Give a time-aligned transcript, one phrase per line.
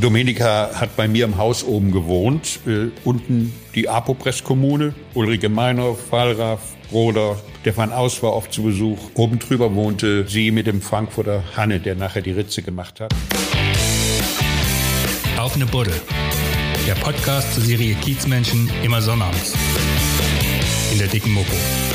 [0.00, 2.60] Domenica hat bei mir im Haus oben gewohnt.
[2.66, 7.36] Äh, unten die Apopress-Kommune, Ulrike Meinhoff, Wallraff, Broder.
[7.62, 8.98] Stefan Aus war oft zu Besuch.
[9.14, 13.12] Oben drüber wohnte sie mit dem Frankfurter Hanne, der nachher die Ritze gemacht hat.
[15.38, 15.94] Auf eine Buddel.
[16.86, 19.54] Der Podcast zur Serie Kiezmenschen immer sonnabends.
[20.92, 21.85] In der dicken Mopo.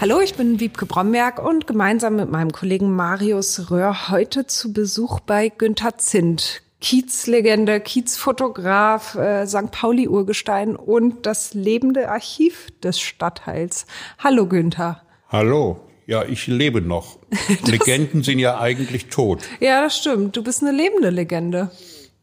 [0.00, 5.18] Hallo, ich bin Wiebke Bromberg und gemeinsam mit meinem Kollegen Marius Röhr heute zu Besuch
[5.18, 6.62] bei Günther Zint.
[6.80, 9.72] Kiezlegende, Kiezfotograf, äh, St.
[9.72, 13.86] Pauli-Urgestein und das lebende Archiv des Stadtteils.
[14.20, 15.02] Hallo Günther.
[15.30, 15.80] Hallo.
[16.06, 17.18] Ja, ich lebe noch.
[17.66, 19.42] Legenden sind ja eigentlich tot.
[19.58, 20.36] Ja, das stimmt.
[20.36, 21.72] Du bist eine lebende Legende.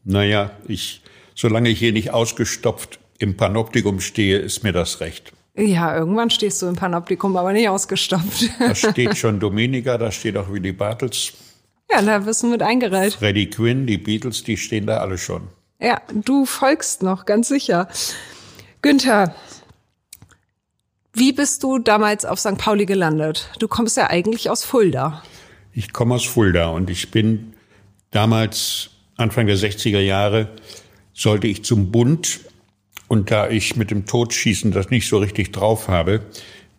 [0.02, 1.02] Naja, ich,
[1.34, 5.35] solange ich hier nicht ausgestopft im Panoptikum stehe, ist mir das recht.
[5.56, 8.50] Ja, irgendwann stehst du im Panoptikum, aber nicht ausgestopft.
[8.58, 11.32] Da steht schon Dominika, da steht auch Willy Bartels.
[11.90, 13.14] Ja, da wirst du mit eingereiht.
[13.14, 15.48] Freddie Quinn, die Beatles, die stehen da alle schon.
[15.80, 17.88] Ja, du folgst noch, ganz sicher.
[18.82, 19.34] Günther,
[21.12, 22.58] wie bist du damals auf St.
[22.58, 23.50] Pauli gelandet?
[23.58, 25.22] Du kommst ja eigentlich aus Fulda.
[25.72, 27.54] Ich komme aus Fulda und ich bin
[28.10, 30.48] damals, Anfang der 60er Jahre,
[31.14, 32.40] sollte ich zum Bund
[33.08, 36.22] und da ich mit dem Totschießen das nicht so richtig drauf habe,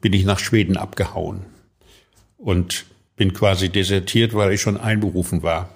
[0.02, 1.46] bin ich nach Schweden abgehauen
[2.38, 5.70] und bin quasi desertiert, weil ich schon einberufen war.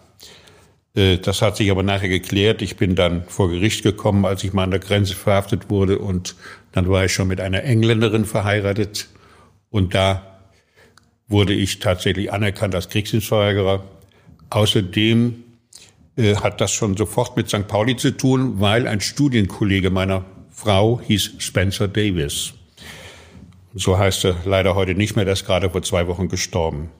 [0.96, 2.62] Äh, das hat sich aber nachher geklärt.
[2.62, 6.36] Ich bin dann vor Gericht gekommen, als ich mal an der Grenze verhaftet wurde und
[6.72, 9.08] dann war ich schon mit einer Engländerin verheiratet
[9.70, 10.40] und da
[11.28, 13.84] wurde ich tatsächlich anerkannt als Kriegsdienstverweigerer.
[14.50, 15.44] Außerdem
[16.18, 17.68] äh, hat das schon sofort mit St.
[17.68, 20.26] Pauli zu tun, weil ein Studienkollege meiner
[20.62, 22.54] Frau hieß Spencer Davis.
[23.74, 26.92] So heißt er leider heute nicht mehr, der ist gerade vor zwei Wochen gestorben.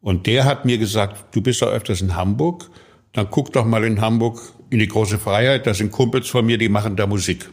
[0.00, 2.68] Und der hat mir gesagt, du bist doch öfters in Hamburg,
[3.12, 6.58] dann guck doch mal in Hamburg in die große Freiheit, da sind Kumpels von mir,
[6.58, 7.48] die machen da Musik.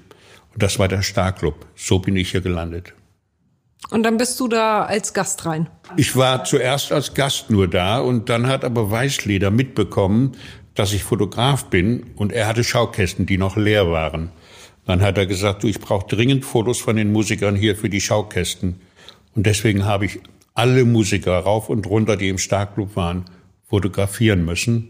[0.55, 1.67] Und das war der Starclub.
[1.75, 2.95] So bin ich hier gelandet.
[3.92, 5.70] Und dann bist du da als Gast rein?
[5.97, 10.36] Ich war zuerst als Gast nur da und dann hat aber Weißleder mitbekommen,
[10.73, 14.31] dass ich Fotograf bin und er hatte Schaukästen, die noch leer waren.
[14.87, 18.02] Dann hat er gesagt, du, ich brauche dringend Fotos von den Musikern hier für die
[18.02, 18.81] Schaukästen.
[19.36, 20.21] Und deswegen habe ich
[20.53, 23.26] alle Musiker rauf und runter, die im Starkclub waren,
[23.67, 24.89] fotografieren müssen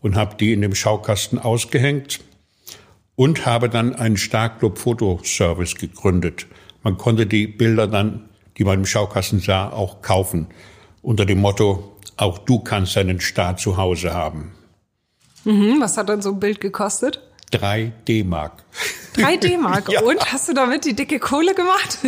[0.00, 2.20] und habe die in dem Schaukasten ausgehängt
[3.16, 6.46] und habe dann einen Starkclub Fotoservice gegründet.
[6.82, 10.46] Man konnte die Bilder dann, die man im Schaukasten sah, auch kaufen
[11.02, 14.52] unter dem Motto, auch du kannst einen Star zu Hause haben.
[15.44, 17.22] Mhm, was hat dann so ein Bild gekostet?
[17.50, 18.64] Drei D-Mark.
[19.14, 19.88] Drei D-Mark.
[19.92, 20.02] Ja.
[20.02, 21.98] Und hast du damit die dicke Kohle gemacht?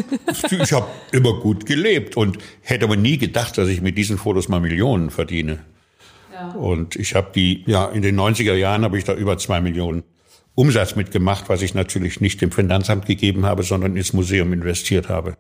[0.50, 4.48] ich habe immer gut gelebt und hätte aber nie gedacht, dass ich mit diesen Fotos
[4.48, 5.60] mal Millionen verdiene.
[6.32, 6.50] Ja.
[6.50, 10.02] Und ich habe die, ja, in den 90er Jahren habe ich da über zwei Millionen
[10.54, 15.36] Umsatz mitgemacht, was ich natürlich nicht dem Finanzamt gegeben habe, sondern ins Museum investiert habe.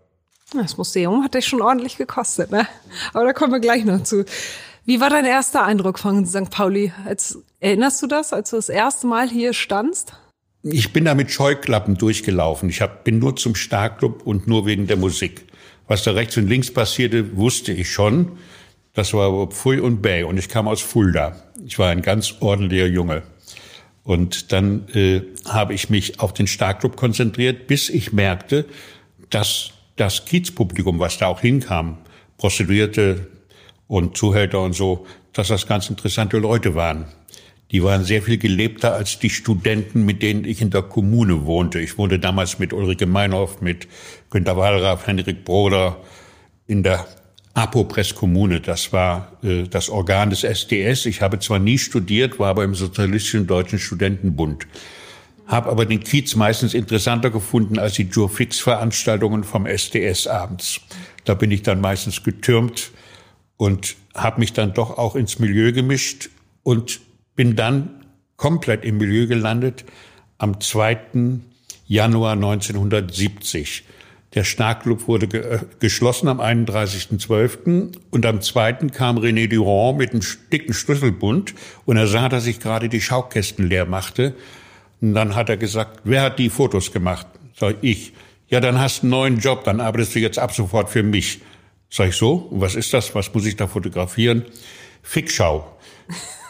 [0.54, 2.66] Das Museum hat dich schon ordentlich gekostet, ne?
[3.12, 4.24] Aber da kommen wir gleich noch zu.
[4.84, 6.50] Wie war dein erster Eindruck von St.
[6.50, 6.92] Pauli?
[7.04, 10.14] Als, erinnerst du das, als du das erste Mal hier standst?
[10.62, 12.68] Ich bin da mit Scheuklappen durchgelaufen.
[12.68, 15.46] Ich hab, bin nur zum Starkclub und nur wegen der Musik.
[15.86, 18.38] Was da rechts und links passierte, wusste ich schon.
[18.92, 21.36] Das war Pfui und Bay und ich kam aus Fulda.
[21.64, 23.22] Ich war ein ganz ordentlicher Junge.
[24.02, 28.64] Und dann äh, habe ich mich auf den Starkclub konzentriert, bis ich merkte,
[29.30, 31.98] dass das Kiezpublikum, was da auch hinkam,
[32.38, 33.28] Prostituierte
[33.90, 37.06] und Zuhälter und so, dass das ganz interessante Leute waren.
[37.72, 41.80] Die waren sehr viel gelebter als die Studenten, mit denen ich in der Kommune wohnte.
[41.80, 43.88] Ich wohnte damals mit Ulrike Meinhoff, mit
[44.30, 45.96] Günter Wallraff, Henrik Broder
[46.68, 47.04] in der
[47.54, 48.60] Apopress-Kommune.
[48.60, 51.06] Das war äh, das Organ des SDS.
[51.06, 54.68] Ich habe zwar nie studiert, war aber im Sozialistischen Deutschen Studentenbund.
[55.48, 60.80] Habe aber den Kiez meistens interessanter gefunden als die Jurfix-Veranstaltungen vom SDS abends.
[61.24, 62.92] Da bin ich dann meistens getürmt
[63.60, 66.30] und habe mich dann doch auch ins Milieu gemischt
[66.62, 67.02] und
[67.36, 68.06] bin dann
[68.38, 69.84] komplett im Milieu gelandet
[70.38, 70.98] am 2.
[71.86, 73.84] Januar 1970.
[74.32, 77.98] Der Starkclub wurde ge äh, geschlossen am 31.12.
[78.10, 78.72] und am 2.
[78.94, 81.54] kam René Durand mit einem dicken Schlüsselbund
[81.84, 84.34] und er sah, dass ich gerade die Schaukästen leer machte.
[85.02, 87.26] Und dann hat er gesagt, wer hat die Fotos gemacht?
[87.58, 88.14] Sag ich.
[88.48, 91.40] Ja, dann hast du einen neuen Job, dann arbeitest du jetzt ab sofort für mich.
[91.90, 93.14] Sag ich so, was ist das?
[93.16, 94.44] Was muss ich da fotografieren?
[95.02, 95.76] Fickschau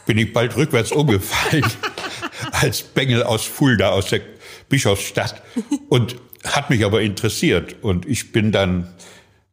[0.07, 1.65] bin ich bald rückwärts umgefallen
[2.53, 4.21] als Bengel aus Fulda, aus der
[4.69, 5.43] Bischofsstadt
[5.89, 8.93] und hat mich aber interessiert und ich bin dann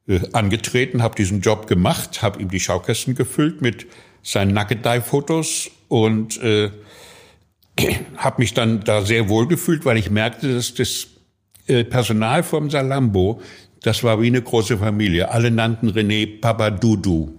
[0.08, 3.88] äh, angetreten, habe diesen Job gemacht, habe ihm die Schaukästen gefüllt mit
[4.24, 6.72] seinen Nackedei-Fotos und äh,
[8.18, 11.08] habe mich dann da sehr wohl gefühlt, weil ich merkte, dass das
[11.68, 13.42] äh, Personal vom Salambo,
[13.82, 15.30] das war wie eine große Familie.
[15.32, 17.34] Alle nannten René Papa Dudu.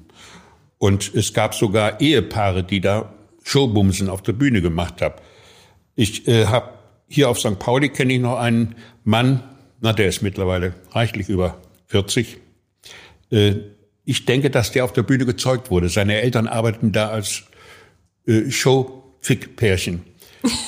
[0.78, 3.12] Und es gab sogar Ehepaare, die da
[3.42, 5.16] Showbumsen auf der Bühne gemacht haben.
[5.96, 6.74] Ich äh, habe
[7.08, 7.58] hier auf St.
[7.58, 9.42] Pauli kenne ich noch einen Mann,
[9.80, 12.38] na der ist mittlerweile reichlich über 40.
[13.30, 13.54] Äh,
[14.04, 15.88] ich denke, dass der auf der Bühne gezeugt wurde.
[15.88, 17.44] Seine Eltern arbeiten da als
[18.26, 20.02] äh, Show-Fick-Pärchen.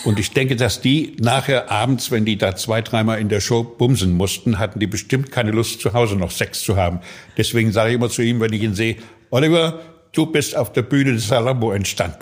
[0.04, 3.62] Und ich denke, dass die nachher abends, wenn die da zwei, dreimal in der Show
[3.62, 7.00] bumsen mussten, hatten die bestimmt keine Lust, zu Hause noch Sex zu haben.
[7.36, 8.96] Deswegen sage ich immer zu ihm, wenn ich ihn sehe,
[9.30, 9.80] Oliver,
[10.12, 12.18] du bist auf der Bühne des Salambo entstanden.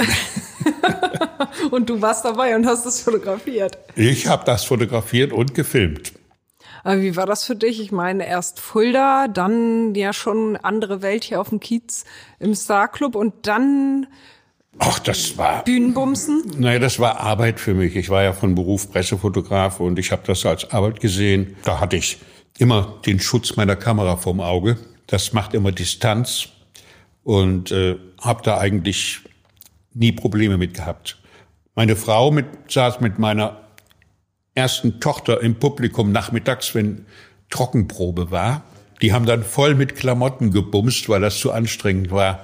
[1.70, 3.78] und du warst dabei und hast es fotografiert.
[3.96, 6.12] Ich habe das fotografiert und gefilmt.
[6.84, 7.80] Aber wie war das für dich?
[7.80, 12.04] Ich meine, erst Fulda, dann ja schon andere Welt hier auf dem Kiez
[12.38, 14.06] im Star Club und dann
[14.78, 16.42] Ach, das war Bühnenbumsen?
[16.58, 17.96] Naja, das war Arbeit für mich.
[17.96, 21.56] Ich war ja von Beruf Pressefotograf und ich habe das als Arbeit gesehen.
[21.64, 22.18] Da hatte ich
[22.58, 24.78] immer den Schutz meiner Kamera vorm Auge.
[25.06, 26.48] Das macht immer Distanz
[27.24, 29.20] und äh, habe da eigentlich
[29.94, 31.18] nie Probleme mit gehabt.
[31.74, 33.60] Meine Frau mit, saß mit meiner
[34.54, 37.06] ersten Tochter im Publikum nachmittags, wenn
[37.50, 38.62] Trockenprobe war.
[39.00, 42.42] Die haben dann voll mit Klamotten gebumst, weil das zu anstrengend war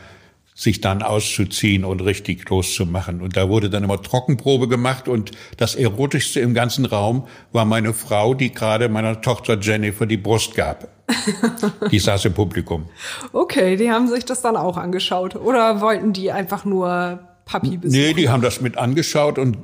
[0.54, 3.20] sich dann auszuziehen und richtig loszumachen.
[3.20, 7.92] Und da wurde dann immer Trockenprobe gemacht und das Erotischste im ganzen Raum war meine
[7.92, 10.88] Frau, die gerade meiner Tochter Jennifer die Brust gab.
[11.90, 12.86] die saß im Publikum.
[13.32, 15.34] Okay, die haben sich das dann auch angeschaut.
[15.34, 18.00] Oder wollten die einfach nur Papi besuchen?
[18.00, 19.58] Nee, die haben das mit angeschaut und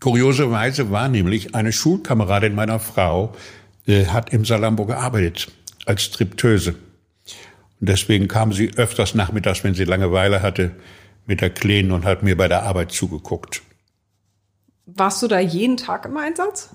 [0.00, 3.32] kurioserweise war nämlich eine Schulkameradin meiner Frau,
[3.86, 5.48] äh, hat im Salambo gearbeitet
[5.86, 6.74] als Stripteuse.
[7.80, 10.72] Und deswegen kam sie öfters nachmittags, wenn sie Langeweile hatte,
[11.26, 13.62] mit der Kleinen und hat mir bei der Arbeit zugeguckt.
[14.86, 16.70] Warst du da jeden Tag im Einsatz?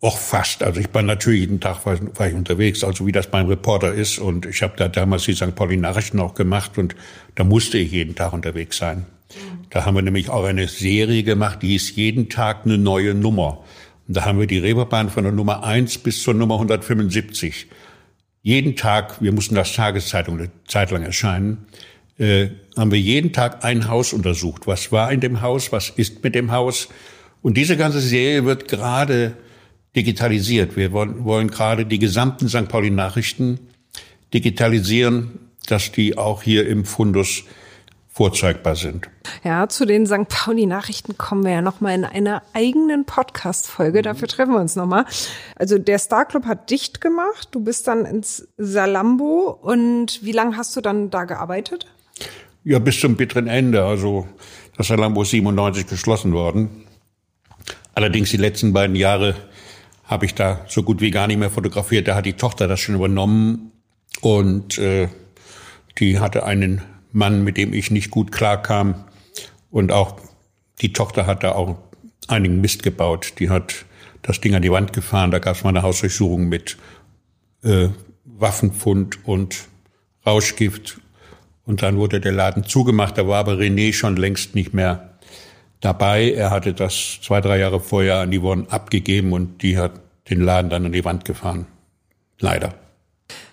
[0.00, 0.62] Och, fast.
[0.62, 3.92] Also ich war natürlich jeden Tag war, war ich unterwegs, also wie das beim Reporter
[3.94, 4.18] ist.
[4.18, 5.54] Und ich habe da damals die St.
[5.54, 6.94] Pauli Nachrichten auch gemacht und
[7.36, 9.06] da musste ich jeden Tag unterwegs sein.
[9.30, 9.66] Mhm.
[9.70, 13.64] Da haben wir nämlich auch eine Serie gemacht, die hieß jeden Tag eine neue Nummer.
[14.08, 17.68] Und da haben wir die Reeperbahn von der Nummer 1 bis zur Nummer 175
[18.42, 21.66] jeden Tag, wir mussten das Tageszeitung eine Zeit lang erscheinen,
[22.18, 24.66] äh, haben wir jeden Tag ein Haus untersucht.
[24.66, 25.72] Was war in dem Haus?
[25.72, 26.88] Was ist mit dem Haus?
[27.40, 29.36] Und diese ganze Serie wird gerade
[29.96, 30.76] digitalisiert.
[30.76, 32.68] Wir wollen, wollen gerade die gesamten St.
[32.68, 33.60] Pauli Nachrichten
[34.32, 37.44] digitalisieren, dass die auch hier im Fundus
[38.12, 39.08] vorzeigbar sind.
[39.42, 40.28] Ja, zu den St.
[40.28, 44.00] Pauli-Nachrichten kommen wir ja nochmal in einer eigenen Podcast-Folge.
[44.00, 44.02] Mhm.
[44.02, 45.06] Dafür treffen wir uns nochmal.
[45.56, 47.48] Also der Star Club hat dicht gemacht.
[47.52, 49.58] Du bist dann ins Salambo.
[49.62, 51.86] Und wie lange hast du dann da gearbeitet?
[52.64, 53.82] Ja, bis zum bitteren Ende.
[53.82, 54.28] Also
[54.76, 56.86] das Salambo ist 97 geschlossen worden.
[57.94, 59.34] Allerdings die letzten beiden Jahre
[60.04, 62.08] habe ich da so gut wie gar nicht mehr fotografiert.
[62.08, 63.72] Da hat die Tochter das schon übernommen
[64.20, 65.08] und äh,
[65.98, 66.82] die hatte einen
[67.12, 69.04] Mann, mit dem ich nicht gut klarkam.
[69.70, 70.16] Und auch
[70.80, 71.78] die Tochter hat da auch
[72.28, 73.34] einigen Mist gebaut.
[73.38, 73.84] Die hat
[74.22, 75.30] das Ding an die Wand gefahren.
[75.30, 76.76] Da gab es mal eine Hausdurchsuchung mit
[77.62, 77.88] äh,
[78.24, 79.66] Waffenfund und
[80.26, 81.00] Rauschgift.
[81.64, 83.18] Und dann wurde der Laden zugemacht.
[83.18, 85.12] Da war aber René schon längst nicht mehr
[85.80, 86.32] dabei.
[86.32, 90.70] Er hatte das zwei, drei Jahre vorher an Won abgegeben und die hat den Laden
[90.70, 91.66] dann an die Wand gefahren.
[92.38, 92.74] Leider.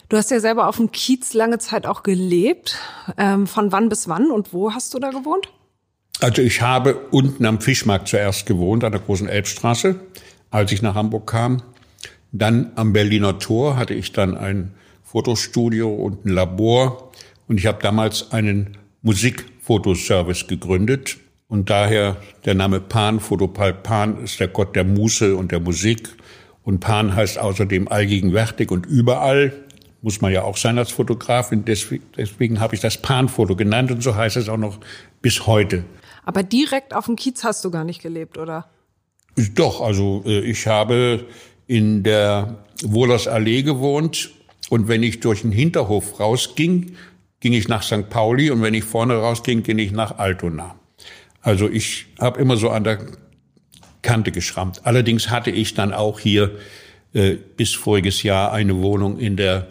[0.10, 2.80] Du hast ja selber auf dem Kiez lange Zeit auch gelebt.
[3.16, 5.50] Ähm, von wann bis wann und wo hast du da gewohnt?
[6.20, 10.00] Also ich habe unten am Fischmarkt zuerst gewohnt, an der großen Elbstraße,
[10.50, 11.62] als ich nach Hamburg kam.
[12.32, 14.74] Dann am Berliner Tor hatte ich dann ein
[15.04, 17.12] Fotostudio und ein Labor.
[17.48, 21.18] Und ich habe damals einen Musikfotoservice gegründet.
[21.48, 26.10] Und daher der Name Pan, Fotopal Pan ist der Gott der Muße und der Musik.
[26.64, 29.54] Und Pan heißt außerdem allgegenwärtig und überall
[30.02, 31.66] muss man ja auch sein als Fotografin.
[31.66, 34.80] Deswegen, deswegen habe ich das Panfoto genannt und so heißt es auch noch
[35.22, 35.84] bis heute.
[36.26, 38.70] Aber direkt auf dem Kiez hast du gar nicht gelebt, oder?
[39.56, 41.26] Doch, also äh, ich habe
[41.68, 44.32] in der Wohlers Allee gewohnt
[44.70, 46.96] und wenn ich durch den Hinterhof rausging,
[47.40, 48.10] ging ich nach St.
[48.10, 50.76] Pauli und wenn ich vorne rausging, ging ich nach Altona.
[51.42, 53.00] Also ich habe immer so an der
[54.02, 54.82] Kante geschrammt.
[54.86, 56.58] Allerdings hatte ich dann auch hier
[57.14, 59.68] äh, bis voriges Jahr eine Wohnung in der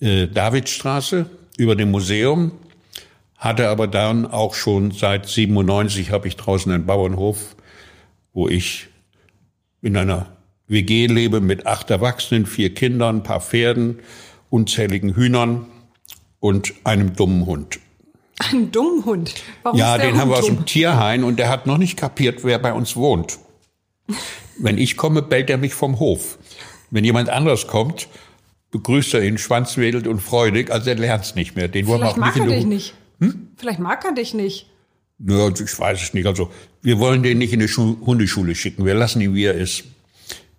[0.00, 1.26] äh, Davidstraße
[1.56, 2.52] über dem Museum,
[3.36, 7.56] hatte aber dann auch schon seit 97 habe ich draußen einen Bauernhof,
[8.32, 8.88] wo ich
[9.82, 10.36] in einer
[10.68, 14.00] WG lebe mit acht Erwachsenen, vier Kindern, ein paar Pferden,
[14.50, 15.66] unzähligen Hühnern
[16.40, 17.78] und einem dummen Hund.
[18.38, 19.34] Einen dummen Hund.
[19.62, 22.44] Warum ja, den Hund haben wir aus dem Tierhain und der hat noch nicht kapiert,
[22.44, 23.38] wer bei uns wohnt.
[24.58, 26.38] Wenn ich komme, bellt er mich vom Hof.
[26.90, 28.08] Wenn jemand anderes kommt,
[28.76, 31.68] begrüßt er ihn schwanzwedelt und freudig, also er lernt es nicht mehr.
[31.68, 32.94] Den Vielleicht mag er dich nicht.
[33.20, 33.48] Hm?
[33.56, 34.66] Vielleicht mag er dich nicht.
[35.18, 36.26] Nö, ich weiß es nicht.
[36.26, 36.50] Also
[36.82, 38.84] wir wollen den nicht in die Schu Hundeschule schicken.
[38.84, 39.84] Wir lassen ihn, wie er ist.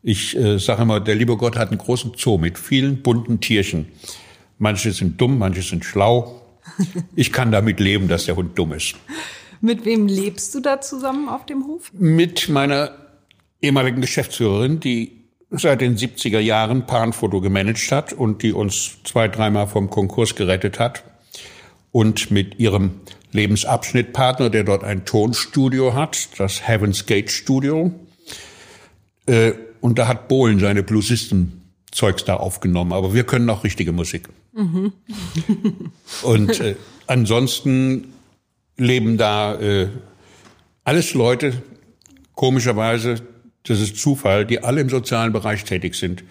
[0.02, 3.88] Ich äh, sage immer, der liebe Gott hat einen großen Zoo mit vielen bunten Tierchen.
[4.58, 6.42] Manche sind dumm, manche sind schlau.
[7.16, 8.96] Ich kann damit leben, dass der Hund dumm ist.
[9.62, 11.92] Mit wem lebst du da zusammen auf dem Hof?
[11.94, 12.92] Mit meiner
[13.62, 19.68] ehemaligen Geschäftsführerin, die seit den 70er Jahren Panfoto gemanagt hat und die uns zwei, dreimal
[19.68, 21.04] vom Konkurs gerettet hat.
[21.92, 22.92] Und mit ihrem
[23.32, 27.92] Lebensabschnittpartner, der dort ein Tonstudio hat, das Heaven's Gate Studio.
[29.26, 32.94] Äh, und da hat Bohlen seine Bluesisten-Zeugs da aufgenommen.
[32.94, 34.30] Aber wir können auch richtige Musik.
[34.54, 34.92] Mhm.
[36.24, 36.76] und äh,
[37.06, 38.14] ansonsten
[38.76, 39.90] leben da äh,
[40.84, 41.62] alles Leute,
[42.34, 43.22] komischerweise,
[43.70, 46.24] das ist Zufall, die alle im sozialen Bereich tätig sind.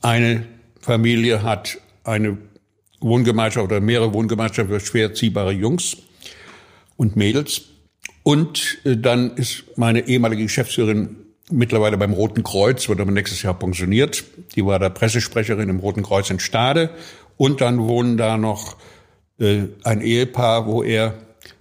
[0.00, 0.44] Eine
[0.80, 2.38] Familie hat eine
[3.00, 5.96] Wohngemeinschaft oder mehrere Wohngemeinschaften für schwer ziehbare Jungs
[6.96, 7.62] und Mädels.
[8.22, 11.16] Und äh, dann ist meine ehemalige Geschäftsführerin
[11.50, 14.24] mittlerweile beim Roten Kreuz, wird aber nächstes Jahr pensioniert.
[14.54, 16.90] Die war da Pressesprecherin im Roten Kreuz in Stade.
[17.36, 18.76] Und dann wohnen da noch
[19.38, 21.14] äh, ein Ehepaar, wo er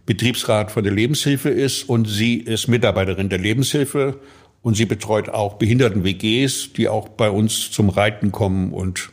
[0.05, 4.19] Betriebsrat von der Lebenshilfe ist und sie ist Mitarbeiterin der Lebenshilfe
[4.61, 9.09] und sie betreut auch Behinderten-WGs, die auch bei uns zum Reiten kommen und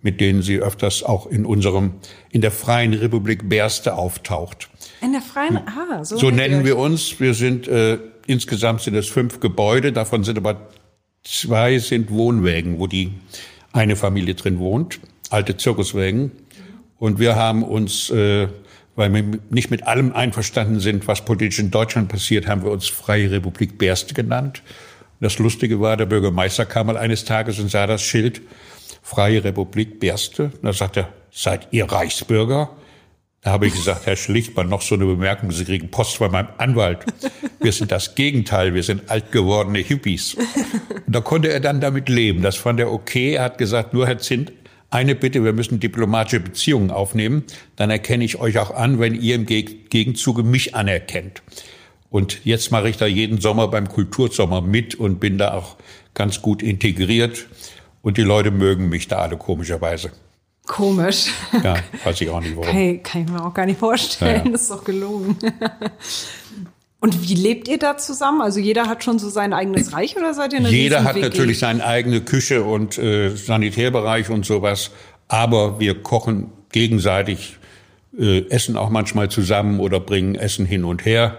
[0.00, 1.94] mit denen sie öfters auch in unserem,
[2.30, 4.70] in der Freien Republik Berste auftaucht.
[5.02, 6.16] In der Freien, ah, so.
[6.16, 7.18] So nennen wir uns.
[7.20, 10.68] Wir sind, äh, insgesamt sind es fünf Gebäude, davon sind aber
[11.24, 13.12] zwei sind Wohnwägen, wo die
[13.72, 16.30] eine Familie drin wohnt, alte Zirkuswägen.
[16.98, 18.48] Und wir haben uns, äh,
[18.98, 22.88] weil wir nicht mit allem einverstanden sind, was politisch in Deutschland passiert, haben wir uns
[22.88, 24.62] Freie Republik Berste genannt.
[25.20, 28.42] Das Lustige war, der Bürgermeister kam mal eines Tages und sah das Schild
[29.00, 30.50] Freie Republik Berste.
[30.62, 32.70] Da sagt er, seid ihr Reichsbürger?
[33.42, 36.48] Da habe ich gesagt, Herr Schlichtmann, noch so eine Bemerkung, Sie kriegen Post von meinem
[36.58, 37.04] Anwalt.
[37.60, 40.34] Wir sind das Gegenteil, wir sind altgewordene Hippies.
[40.34, 42.42] Und da konnte er dann damit leben.
[42.42, 43.34] Das fand er okay.
[43.34, 44.52] Er hat gesagt, nur Herr Zint,
[44.90, 47.44] eine Bitte, wir müssen diplomatische Beziehungen aufnehmen.
[47.76, 51.42] Dann erkenne ich euch auch an, wenn ihr im Gegenzuge mich anerkennt.
[52.10, 55.76] Und jetzt mache ich da jeden Sommer beim Kultursommer mit und bin da auch
[56.14, 57.46] ganz gut integriert.
[58.00, 60.10] Und die Leute mögen mich da alle komischerweise.
[60.66, 61.32] Komisch.
[61.62, 62.70] Ja, weiß ich auch nicht warum.
[62.70, 64.46] Kann, kann ich mir auch gar nicht vorstellen.
[64.46, 64.52] Ja.
[64.52, 65.36] Das ist doch gelogen.
[67.00, 68.40] Und wie lebt ihr da zusammen?
[68.40, 71.58] Also jeder hat schon so sein eigenes Reich oder seid ihr eine Jeder hat natürlich
[71.58, 74.90] seine eigene Küche und äh, Sanitärbereich und sowas.
[75.28, 77.58] Aber wir kochen gegenseitig,
[78.18, 81.38] äh, essen auch manchmal zusammen oder bringen Essen hin und her.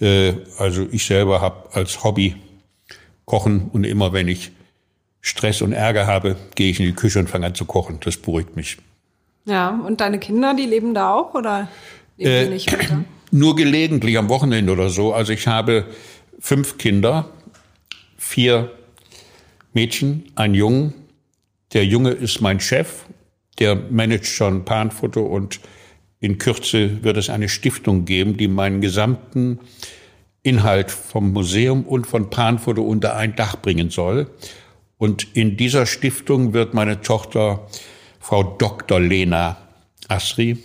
[0.00, 2.36] Äh, also ich selber habe als Hobby
[3.24, 4.52] Kochen und immer wenn ich
[5.20, 7.98] Stress und Ärger habe, gehe ich in die Küche und fange an zu kochen.
[8.04, 8.76] Das beruhigt mich.
[9.44, 11.68] Ja, und deine Kinder, die leben da auch oder
[12.16, 13.04] leben äh, die nicht weiter?
[13.30, 15.12] Nur gelegentlich am Wochenende oder so.
[15.12, 15.86] Also ich habe
[16.38, 17.28] fünf Kinder,
[18.16, 18.70] vier
[19.72, 20.94] Mädchen, ein Jungen.
[21.72, 23.04] Der Junge ist mein Chef,
[23.58, 25.60] der managt schon Panfoto und
[26.20, 29.60] in Kürze wird es eine Stiftung geben, die meinen gesamten
[30.42, 34.30] Inhalt vom Museum und von Panfoto unter ein Dach bringen soll.
[34.96, 37.66] Und in dieser Stiftung wird meine Tochter
[38.20, 38.98] Frau Dr.
[38.98, 39.58] Lena
[40.08, 40.56] Asri,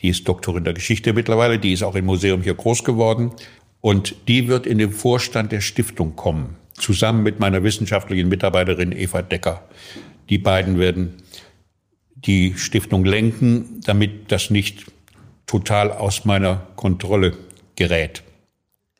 [0.00, 3.32] die ist Doktorin der Geschichte mittlerweile, die ist auch im Museum hier groß geworden.
[3.80, 9.22] Und die wird in den Vorstand der Stiftung kommen, zusammen mit meiner wissenschaftlichen Mitarbeiterin Eva
[9.22, 9.62] Decker.
[10.28, 11.14] Die beiden werden
[12.16, 14.86] die Stiftung lenken, damit das nicht
[15.46, 17.36] total aus meiner Kontrolle
[17.76, 18.22] gerät.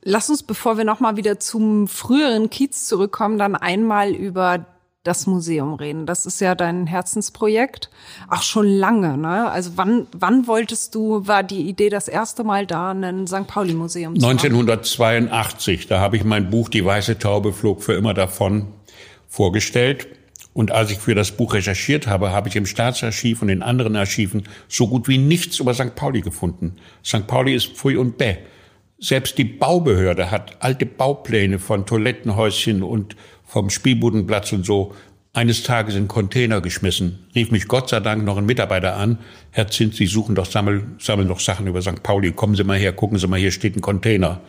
[0.03, 4.65] Lass uns, bevor wir nochmal wieder zum früheren Kiez zurückkommen, dann einmal über
[5.07, 6.07] das Museum reden.
[6.07, 7.91] Das ist ja dein Herzensprojekt.
[8.29, 9.51] Auch schon lange, ne?
[9.51, 13.47] Also wann, wann wolltest du, war die Idee das erste Mal da, ein St.
[13.47, 18.67] Pauli-Museum zu 1982, da habe ich mein Buch Die weiße Taube flog für immer davon
[19.29, 20.09] vorgestellt.
[20.53, 23.95] Und als ich für das Buch recherchiert habe, habe ich im Staatsarchiv und in anderen
[23.95, 25.95] Archiven so gut wie nichts über St.
[25.95, 26.77] Pauli gefunden.
[27.05, 27.27] St.
[27.27, 28.37] Pauli ist Pfui und Bäh.
[28.99, 34.95] Selbst die Baubehörde hat alte Baupläne von Toilettenhäuschen und vom Spielbudenplatz und so
[35.33, 37.27] eines Tages in Container geschmissen.
[37.35, 39.19] Rief mich Gott sei Dank noch ein Mitarbeiter an.
[39.51, 42.03] Herr Zins, Sie suchen doch, sammeln, sammeln doch Sachen über St.
[42.03, 42.33] Pauli.
[42.33, 44.41] Kommen Sie mal her, gucken Sie mal, hier steht ein Container.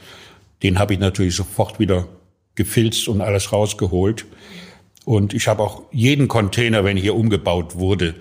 [0.63, 2.07] Den habe ich natürlich sofort wieder
[2.55, 4.25] gefilzt und alles rausgeholt.
[5.05, 8.15] Und ich habe auch jeden Container, wenn hier umgebaut wurde,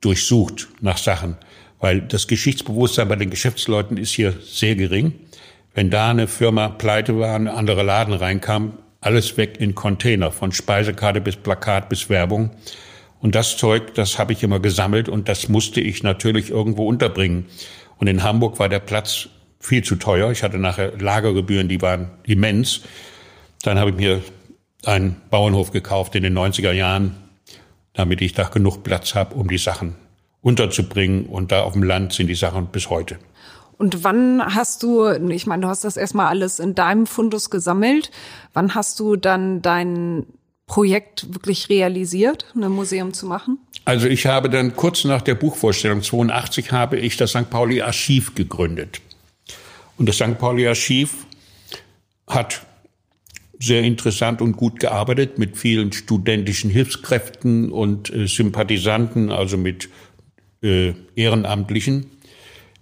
[0.00, 1.36] durchsucht nach Sachen.
[1.78, 5.12] weil das Geschichtsbewusstsein bei den Geschäftsleuten ist hier sehr gering.
[5.74, 10.50] Wenn da eine Firma pleite war, ein anderer Laden reinkam, alles weg in Container, von
[10.50, 12.50] Speisekarte bis Plakat bis Werbung.
[13.20, 17.46] Und das Zeug, das habe ich immer gesammelt und das musste ich natürlich irgendwo unterbringen.
[17.98, 19.28] Und in Hamburg war der Platz
[19.60, 20.30] viel zu teuer.
[20.32, 22.82] Ich hatte nachher Lagergebühren, die waren immens.
[23.62, 24.22] Dann habe ich mir
[24.84, 27.16] einen Bauernhof gekauft in den 90er Jahren,
[27.94, 29.94] damit ich da genug Platz habe, um die Sachen
[30.42, 31.26] unterzubringen.
[31.26, 33.18] Und da auf dem Land sind die Sachen bis heute.
[33.78, 38.10] Und wann hast du, ich meine, du hast das erstmal alles in deinem Fundus gesammelt.
[38.54, 40.26] Wann hast du dann dein
[40.66, 43.58] Projekt wirklich realisiert, ein Museum zu machen?
[43.84, 47.50] Also ich habe dann kurz nach der Buchvorstellung 82 habe ich das St.
[47.50, 49.00] Pauli Archiv gegründet.
[49.96, 50.38] Und das St.
[50.38, 51.26] Pauli Archiv
[52.26, 52.66] hat
[53.58, 59.88] sehr interessant und gut gearbeitet mit vielen studentischen Hilfskräften und äh, Sympathisanten, also mit
[60.62, 62.10] äh, Ehrenamtlichen.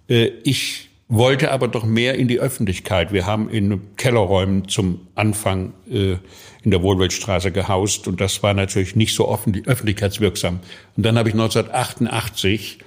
[0.07, 3.13] Äh, ich wollte aber doch mehr in die Öffentlichkeit.
[3.13, 6.17] Wir haben in Kellerräumen zum Anfang äh,
[6.63, 10.59] in der Wohlweltstraße gehaust und das war natürlich nicht so offen, öffentlichkeitswirksam.
[10.97, 12.79] Und dann habe ich 1988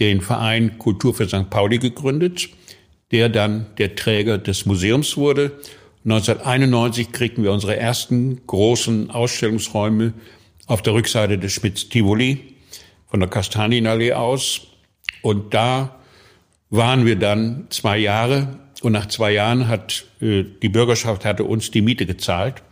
[0.00, 1.48] den Verein Kultur für St.
[1.48, 2.48] Pauli gegründet,
[3.12, 5.52] der dann der Träger des Museums wurde.
[6.04, 10.14] 1991 kriegten wir unsere ersten großen Ausstellungsräume
[10.66, 12.54] auf der Rückseite des Schmitz-Tivoli
[13.08, 14.62] von der Kastanienallee aus.
[15.22, 15.99] Und da
[16.70, 21.70] waren wir dann zwei Jahre und nach zwei Jahren hat äh, die Bürgerschaft hatte uns
[21.70, 22.62] die Miete gezahlt.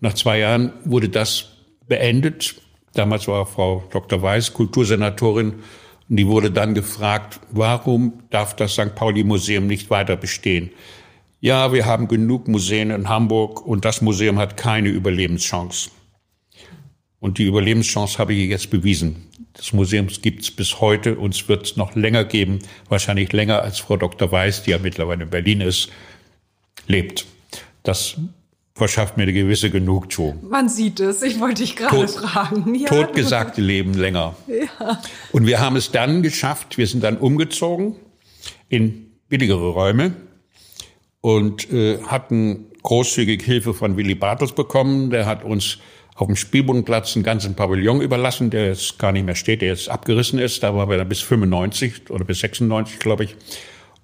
[0.00, 1.50] Nach zwei Jahren wurde das
[1.88, 2.54] beendet.
[2.94, 4.22] Damals war Frau Dr.
[4.22, 5.54] Weiß Kultursenatorin
[6.08, 8.94] und die wurde dann gefragt, warum darf das St.
[8.94, 10.70] Pauli Museum nicht weiter bestehen?
[11.40, 15.90] Ja, wir haben genug Museen in Hamburg und das Museum hat keine Überlebenschance.
[17.20, 19.28] Und die Überlebenschance habe ich jetzt bewiesen.
[19.56, 22.58] Das Museum gibt es bis heute und es wird es noch länger geben,
[22.88, 24.30] wahrscheinlich länger als Frau Dr.
[24.30, 25.90] Weiß, die ja mittlerweile in Berlin ist,
[26.88, 27.24] lebt.
[27.84, 28.16] Das
[28.74, 30.48] verschafft mir eine gewisse Genugtuung.
[30.48, 32.74] Man sieht es, ich wollte dich gerade fragen.
[32.74, 32.88] Ja.
[32.88, 34.34] Totgesagte leben länger.
[34.48, 35.00] Ja.
[35.30, 37.94] Und wir haben es dann geschafft, wir sind dann umgezogen
[38.68, 40.16] in billigere Räume
[41.20, 45.10] und äh, hatten großzügig Hilfe von Willy Bartels bekommen.
[45.10, 45.78] Der hat uns
[46.14, 49.88] auf dem Spielbodenplatz einen ganzen Pavillon überlassen, der jetzt gar nicht mehr steht, der jetzt
[49.88, 50.62] abgerissen ist.
[50.62, 53.36] Da waren wir dann bis 95 oder bis 96, glaube ich.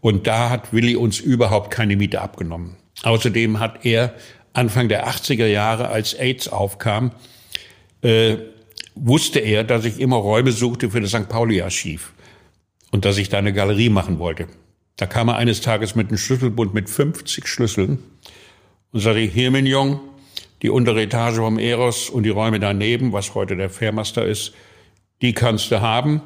[0.00, 2.76] Und da hat Willi uns überhaupt keine Miete abgenommen.
[3.02, 4.14] Außerdem hat er
[4.52, 7.12] Anfang der 80er Jahre, als AIDS aufkam,
[8.02, 8.36] äh,
[8.94, 11.28] wusste er, dass ich immer Räume suchte für das St.
[11.28, 12.12] Pauli-Archiv
[12.90, 14.48] und dass ich da eine Galerie machen wollte.
[14.96, 18.00] Da kam er eines Tages mit einem Schlüsselbund mit 50 Schlüsseln
[18.92, 20.00] und sagte, hier, Mignon,
[20.62, 24.52] die untere Etage vom Eros und die Räume daneben, was heute der Fairmaster ist,
[25.22, 26.20] die kannst du haben.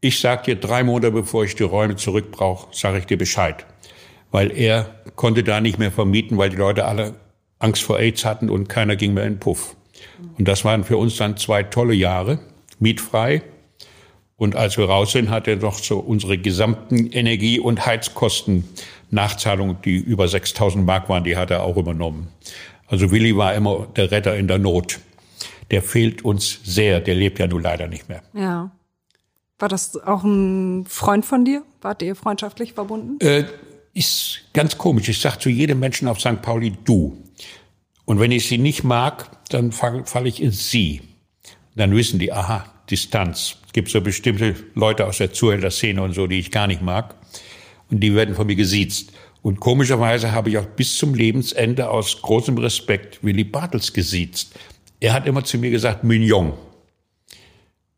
[0.00, 3.66] Ich sag dir drei Monate, bevor ich die Räume zurückbrauche, sage ich dir Bescheid.
[4.30, 7.14] Weil er konnte da nicht mehr vermieten, weil die Leute alle
[7.58, 9.76] Angst vor AIDS hatten und keiner ging mehr in den Puff.
[10.38, 12.38] Und das waren für uns dann zwei tolle Jahre,
[12.78, 13.42] mietfrei.
[14.36, 18.64] Und als wir raus sind, hat er noch so unsere gesamten Energie- und Heizkosten
[19.10, 22.28] Nachzahlungen, die über 6000 Mark waren, die hat er auch übernommen.
[22.90, 24.98] Also Willi war immer der Retter in der Not.
[25.70, 27.00] Der fehlt uns sehr.
[27.00, 28.22] Der lebt ja nun leider nicht mehr.
[28.34, 28.72] Ja.
[29.58, 31.62] War das auch ein Freund von dir?
[31.80, 33.24] Wart ihr freundschaftlich verbunden?
[33.24, 33.44] Äh,
[33.94, 35.08] ist ganz komisch.
[35.08, 36.42] Ich sage zu jedem Menschen auf St.
[36.42, 37.16] Pauli du.
[38.04, 41.02] Und wenn ich sie nicht mag, dann falle fall ich in sie.
[41.76, 43.56] Dann wissen die, aha, Distanz.
[43.66, 47.14] Es gibt so bestimmte Leute aus der Zuhälterszene und so, die ich gar nicht mag.
[47.88, 49.12] Und die werden von mir gesiezt.
[49.42, 54.54] Und komischerweise habe ich auch bis zum Lebensende aus großem Respekt Willy Bartels gesiezt.
[55.00, 56.52] Er hat immer zu mir gesagt, Mignon.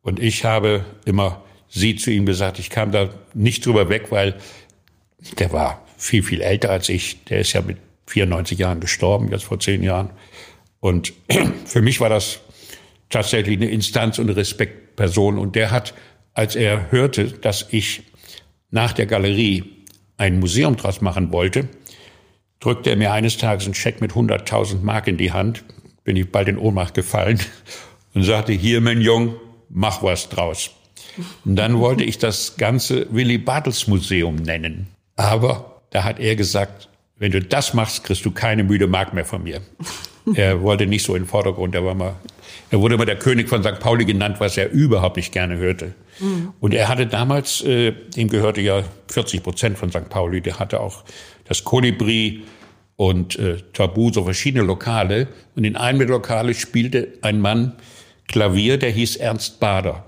[0.03, 2.59] Und ich habe immer sie zu ihm gesagt.
[2.59, 4.37] Ich kam da nicht drüber weg, weil
[5.39, 7.25] der war viel, viel älter als ich.
[7.25, 10.11] Der ist ja mit 94 Jahren gestorben, jetzt vor zehn Jahren.
[10.81, 11.13] Und
[11.65, 12.41] für mich war das
[13.09, 15.39] tatsächlich eine Instanz und eine Respektperson.
[15.39, 15.95] Und der hat,
[16.35, 18.03] als er hörte, dass ich
[18.71, 19.65] nach der Galerie
[20.23, 21.69] ein Museum draus machen wollte,
[22.61, 25.65] drückte er mir eines Tages einen Scheck mit 100.000 Mark in die Hand,
[26.05, 27.41] bin ich bald in Ohnmacht gefallen
[28.15, 29.35] und sagte, hier, mein Jung,
[29.69, 30.71] mach was draus.
[31.45, 34.87] Und dann wollte ich das ganze Willy Bartels Museum nennen.
[35.17, 39.25] Aber da hat er gesagt, wenn du das machst, kriegst du keine müde Mark mehr
[39.25, 39.61] von mir.
[40.37, 42.15] Er wollte nicht so in den Vordergrund, er war mal,
[42.71, 43.79] er wurde immer der König von St.
[43.81, 45.95] Pauli genannt, was er überhaupt nicht gerne hörte.
[46.21, 46.53] Mhm.
[46.61, 50.09] Und er hatte damals, äh, ihm gehörte ja 40 Prozent von St.
[50.09, 51.05] Pauli, der hatte auch
[51.45, 52.43] das Kolibri
[52.97, 55.29] und äh, Tabu, so verschiedene Lokale.
[55.55, 57.75] Und in einem der Lokale spielte ein Mann
[58.29, 60.05] Klavier, der hieß Ernst Bader.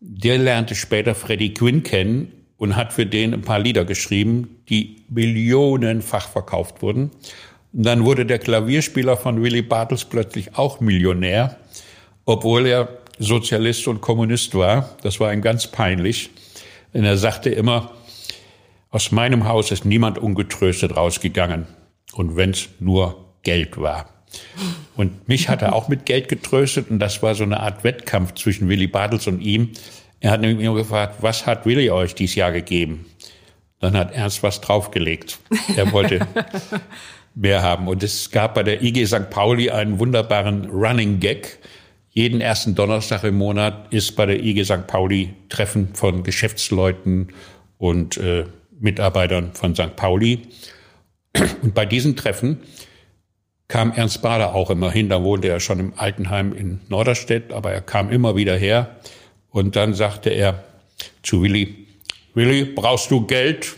[0.00, 5.04] Der lernte später Freddie Quinn kennen und hat für den ein paar Lieder geschrieben, die
[5.08, 7.10] millionenfach verkauft wurden.
[7.72, 11.56] Und dann wurde der Klavierspieler von Willy Bartels plötzlich auch Millionär,
[12.24, 14.96] obwohl er Sozialist und Kommunist war.
[15.02, 16.30] Das war ihm ganz peinlich.
[16.94, 17.92] Denn er sagte immer,
[18.90, 21.66] aus meinem Haus ist niemand ungetröstet rausgegangen.
[22.12, 24.08] Und wenn's nur Geld war.
[24.96, 28.34] Und mich hat er auch mit Geld getröstet und das war so eine Art Wettkampf
[28.34, 29.70] zwischen Willy Bartels und ihm.
[30.20, 33.06] Er hat nämlich immer gefragt, was hat Willy euch dieses Jahr gegeben?
[33.80, 35.40] Dann hat Ernst was draufgelegt.
[35.76, 36.26] Er wollte
[37.34, 37.88] mehr haben.
[37.88, 39.30] Und es gab bei der IG St.
[39.30, 41.58] Pauli einen wunderbaren Running Gag.
[42.14, 44.86] Jeden ersten Donnerstag im Monat ist bei der IG St.
[44.86, 47.28] Pauli Treffen von Geschäftsleuten
[47.78, 48.44] und äh,
[48.78, 49.96] Mitarbeitern von St.
[49.96, 50.42] Pauli.
[51.62, 52.60] Und bei diesen Treffen
[53.66, 55.08] kam Ernst Bader auch immer hin.
[55.08, 58.96] Da wohnte er schon im Altenheim in Norderstedt, aber er kam immer wieder her.
[59.48, 60.62] Und dann sagte er
[61.22, 61.86] zu Willi,
[62.34, 63.74] Willi, brauchst du Geld?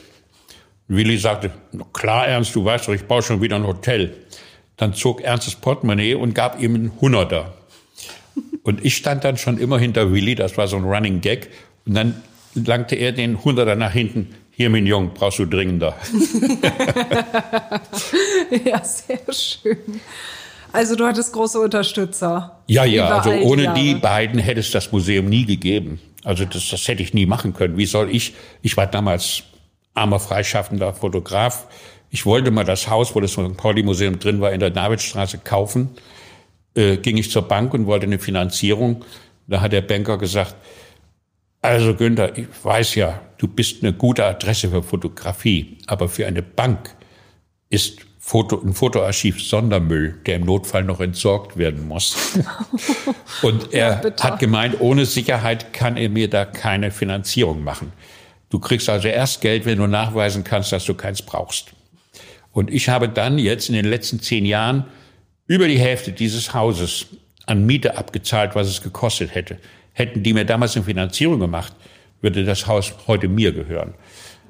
[0.89, 1.53] Willi sagte,
[1.93, 4.13] klar, Ernst, du weißt doch, ich baue schon wieder ein Hotel.
[4.77, 7.55] Dann zog Ernst das Portemonnaie und gab ihm einen Hunderter.
[8.65, 11.51] Und ich stand dann schon immer hinter Willi, das war so ein Running Gag.
[11.87, 12.21] Und dann
[12.55, 14.35] langte er den Hunderter nach hinten.
[14.51, 15.95] Hier, mein Jung, brauchst du dringender.
[18.65, 20.01] ja, sehr schön.
[20.73, 22.59] Also du hattest große Unterstützer.
[22.67, 26.01] Ja, ja, also ohne die, die beiden hätte es das Museum nie gegeben.
[26.25, 27.77] Also das, das hätte ich nie machen können.
[27.77, 29.45] Wie soll ich, ich war damals
[29.95, 31.67] armer freischaffender Fotograf.
[32.11, 33.57] Ich wollte mal das Haus, wo das St.
[33.57, 35.91] Pauli-Museum drin war, in der Davidstraße kaufen.
[36.75, 39.05] Äh, ging ich zur Bank und wollte eine Finanzierung.
[39.47, 40.57] Da hat der Banker gesagt,
[41.63, 46.43] also Günther, ich weiß ja, du bist eine gute Adresse für Fotografie, aber für eine
[46.43, 46.95] Bank
[47.71, 52.39] ist Foto, ein Fotoarchiv Sondermüll, der im Notfall noch entsorgt werden muss.
[53.43, 57.93] Und er ja, hat gemeint, ohne Sicherheit kann er mir da keine Finanzierung machen.
[58.49, 61.73] Du kriegst also erst Geld, wenn du nachweisen kannst, dass du keins brauchst.
[62.51, 64.85] Und ich habe dann jetzt in den letzten zehn Jahren
[65.47, 67.07] über die Hälfte dieses Hauses
[67.47, 69.59] an Miete abgezahlt, was es gekostet hätte.
[69.93, 71.75] Hätten die mir damals eine Finanzierung gemacht,
[72.21, 73.95] würde das Haus heute mir gehören.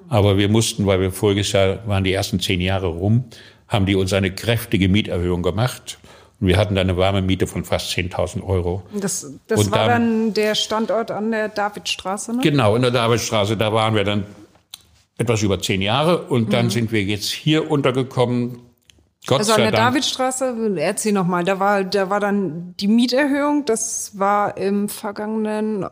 [0.09, 3.25] Aber wir mussten, weil wir voriges Jahr waren die ersten zehn Jahre rum,
[3.69, 5.99] haben die uns eine kräftige Mieterhöhung gemacht.
[6.41, 8.83] Und wir hatten dann eine warme Miete von fast 10.000 Euro.
[8.93, 12.43] Das, das war dann, dann der Standort an der Davidstraße, ne?
[12.43, 13.57] Genau, in der Davidstraße.
[13.57, 14.25] Da waren wir dann
[15.17, 16.23] etwas über zehn Jahre.
[16.27, 16.71] Und dann mhm.
[16.71, 18.59] sind wir jetzt hier untergekommen,
[19.27, 19.95] Gott also an der Dank.
[19.95, 25.87] Davidstraße, erzähl noch mal, da war, da war dann die Mieterhöhung, das war im vergangenen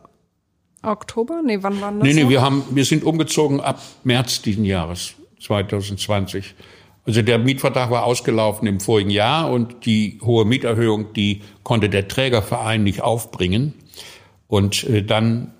[0.83, 1.41] Oktober?
[1.43, 2.03] Nee, wann war das?
[2.03, 6.53] Nee, nee, wir haben, wir sind umgezogen ab März diesen Jahres, 2020.
[7.05, 12.07] Also der Mietvertrag war ausgelaufen im vorigen Jahr und die hohe Mieterhöhung, die konnte der
[12.07, 13.73] Trägerverein nicht aufbringen.
[14.47, 15.53] Und äh, dann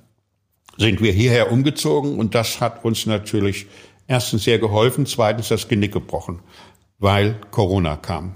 [0.78, 3.66] sind wir hierher umgezogen und das hat uns natürlich
[4.08, 6.40] erstens sehr geholfen, zweitens das Genick gebrochen
[7.00, 8.36] weil Corona kam.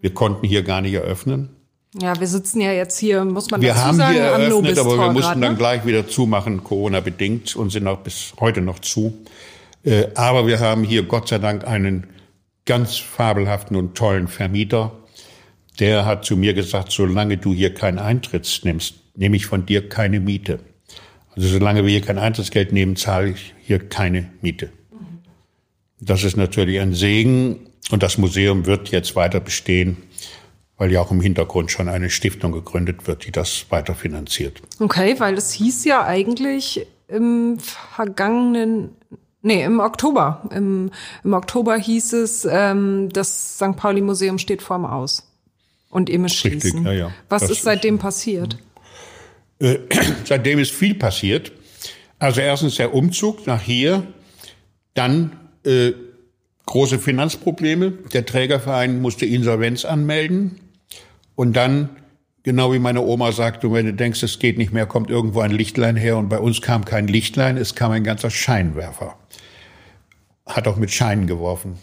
[0.00, 1.50] Wir konnten hier gar nicht eröffnen.
[2.00, 4.78] Ja, wir sitzen ja jetzt hier, muss man wir dazu sagen, Wir haben hier eröffnet,
[4.78, 5.46] aber wir mussten ne?
[5.46, 9.14] dann gleich wieder zumachen, Corona-bedingt, und sind auch bis heute noch zu.
[9.82, 12.08] Äh, aber wir haben hier Gott sei Dank einen
[12.66, 14.92] ganz fabelhaften und tollen Vermieter.
[15.78, 19.88] Der hat zu mir gesagt, solange du hier keinen Eintritt nimmst, nehme ich von dir
[19.88, 20.60] keine Miete.
[21.34, 24.70] Also solange wir hier kein Eintrittsgeld nehmen, zahle ich hier keine Miete.
[26.00, 29.96] Das ist natürlich ein Segen, und das Museum wird jetzt weiter bestehen,
[30.76, 34.60] weil ja auch im Hintergrund schon eine Stiftung gegründet wird, die das weiter finanziert.
[34.80, 38.90] Okay, weil es hieß ja eigentlich im vergangenen
[39.46, 40.42] Nee, im Oktober.
[40.50, 40.90] Im,
[41.22, 43.76] im Oktober hieß es, ähm, das St.
[43.76, 45.30] Pauli-Museum steht vorm Aus.
[45.88, 46.84] Und ihr müsst schließen.
[46.84, 47.10] Ja, ja.
[47.28, 48.58] Was das ist seitdem passiert?
[49.60, 49.78] Äh,
[50.24, 51.52] seitdem ist viel passiert.
[52.18, 54.02] Also erstens der Umzug nach hier,
[54.94, 55.92] dann äh,
[56.66, 57.92] große Finanzprobleme.
[58.12, 60.60] Der Trägerverein musste Insolvenz anmelden.
[61.34, 61.90] Und dann,
[62.42, 65.52] genau wie meine Oma sagte, wenn du denkst, es geht nicht mehr, kommt irgendwo ein
[65.52, 66.18] Lichtlein her.
[66.18, 69.16] Und bei uns kam kein Lichtlein, es kam ein ganzer Scheinwerfer.
[70.44, 71.78] Hat auch mit Scheinen geworfen.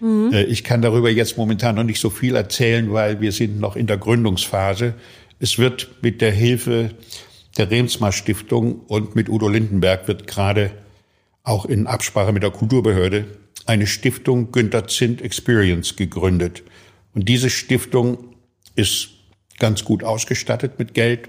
[0.00, 0.32] Mhm.
[0.32, 3.76] Äh, ich kann darüber jetzt momentan noch nicht so viel erzählen, weil wir sind noch
[3.76, 4.94] in der Gründungsphase.
[5.38, 6.90] Es wird mit der Hilfe
[7.56, 10.70] der Remsmar Stiftung und mit Udo Lindenberg wird gerade
[11.42, 13.26] auch in Absprache mit der Kulturbehörde
[13.66, 16.62] eine Stiftung Günter Zint Experience gegründet.
[17.14, 18.36] Und diese Stiftung
[18.74, 19.10] ist
[19.58, 21.28] ganz gut ausgestattet mit Geld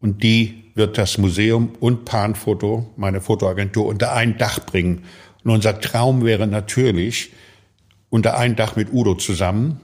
[0.00, 5.02] und die wird das Museum und Panfoto, meine Fotoagentur, unter ein Dach bringen.
[5.44, 7.32] Und unser Traum wäre natürlich,
[8.10, 9.80] unter ein Dach mit Udo zusammen,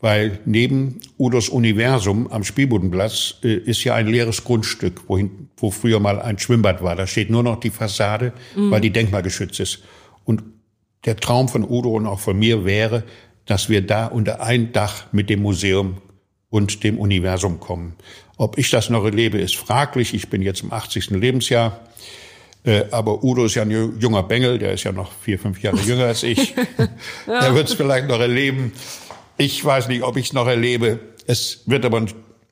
[0.00, 6.00] weil neben Udos Universum am Spielbodenplatz äh, ist ja ein leeres Grundstück, wohin, wo früher
[6.00, 6.96] mal ein Schwimmbad war.
[6.96, 8.70] Da steht nur noch die Fassade, mhm.
[8.70, 9.82] weil die denkmalgeschützt ist.
[10.24, 10.42] Und
[11.04, 13.04] der Traum von Udo und auch von mir wäre,
[13.46, 15.98] dass wir da unter ein Dach mit dem Museum
[16.50, 17.94] und dem Universum kommen.
[18.36, 20.14] Ob ich das noch erlebe, ist fraglich.
[20.14, 21.10] Ich bin jetzt im 80.
[21.10, 21.80] Lebensjahr.
[22.64, 25.78] Äh, aber Udo ist ja ein junger Bengel, der ist ja noch vier, fünf Jahre
[25.86, 26.54] jünger als ich.
[27.26, 27.40] ja.
[27.40, 28.72] Er wird es vielleicht noch erleben.
[29.36, 31.00] Ich weiß nicht, ob ich es noch erlebe.
[31.26, 32.10] Es wird aber ein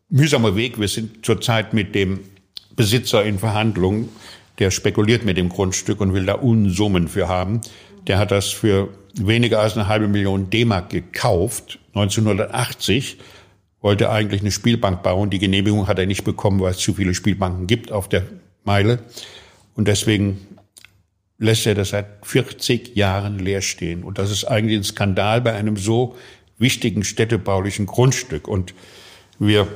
[0.08, 0.80] mühsamer Weg.
[0.80, 2.20] Wir sind zurzeit mit dem
[2.74, 4.08] Besitzer in Verhandlungen.
[4.58, 7.60] Der spekuliert mit dem Grundstück und will da Unsummen für haben.
[8.06, 13.18] Der hat das für weniger als eine halbe Million D-Mark gekauft, 1980
[13.80, 15.30] wollte eigentlich eine Spielbank bauen.
[15.30, 18.24] Die Genehmigung hat er nicht bekommen, weil es zu viele Spielbanken gibt auf der
[18.64, 19.00] Meile.
[19.74, 20.46] Und deswegen
[21.38, 24.04] lässt er das seit 40 Jahren leer stehen.
[24.04, 26.16] Und das ist eigentlich ein Skandal bei einem so
[26.58, 28.46] wichtigen städtebaulichen Grundstück.
[28.46, 28.74] Und
[29.38, 29.66] wir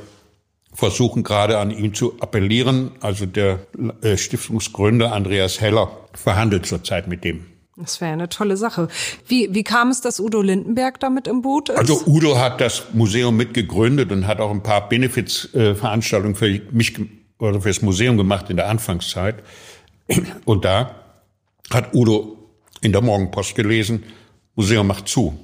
[0.75, 2.91] versuchen gerade an ihn zu appellieren.
[3.01, 3.61] Also der
[4.03, 7.47] äh, Stiftungsgründer Andreas Heller verhandelt zurzeit mit dem.
[7.77, 8.89] Das wäre eine tolle Sache.
[9.27, 11.79] Wie, wie kam es, dass Udo Lindenberg damit im Boot ist?
[11.79, 16.95] Also Udo hat das Museum mitgegründet und hat auch ein paar Benefits-Veranstaltungen für mich
[17.39, 19.43] oder fürs Museum gemacht in der Anfangszeit.
[20.45, 20.95] Und da
[21.71, 22.39] hat Udo
[22.81, 24.05] in der Morgenpost gelesen,
[24.55, 25.37] Museum macht zu.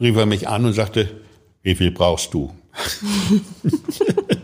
[0.00, 1.20] Rief er mich an und sagte,
[1.62, 2.54] wie viel brauchst du?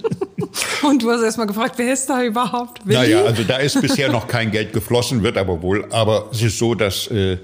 [0.89, 2.87] Und du hast erstmal gefragt, wer ist da überhaupt?
[2.87, 2.99] Willi?
[2.99, 5.87] Naja, also da ist bisher noch kein Geld geflossen, wird aber wohl.
[5.91, 7.39] Aber es ist so, dass äh,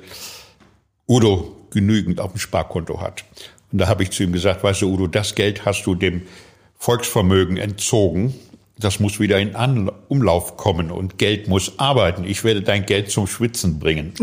[1.09, 3.25] Udo genügend auf dem Sparkonto hat.
[3.73, 6.23] Und da habe ich zu ihm gesagt, weißt du, Udo, das Geld hast du dem
[6.77, 8.35] Volksvermögen entzogen.
[8.79, 12.25] Das muss wieder in An Umlauf kommen und Geld muss arbeiten.
[12.25, 14.15] Ich werde dein Geld zum Schwitzen bringen.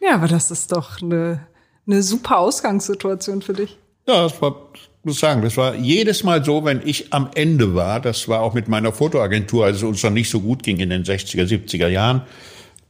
[0.00, 1.46] ja, aber das ist doch eine,
[1.86, 3.78] eine super Ausgangssituation für dich.
[4.06, 4.70] Ja, das war
[5.06, 8.52] muss sagen, das war jedes Mal so, wenn ich am Ende war, das war auch
[8.52, 11.88] mit meiner Fotoagentur, als es uns noch nicht so gut ging in den 60er, 70er
[11.88, 12.22] Jahren,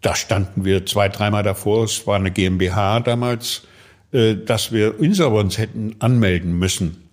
[0.00, 3.62] da standen wir zwei, dreimal davor, es war eine GmbH damals,
[4.12, 7.08] äh, dass wir Insolvenz hätten anmelden müssen.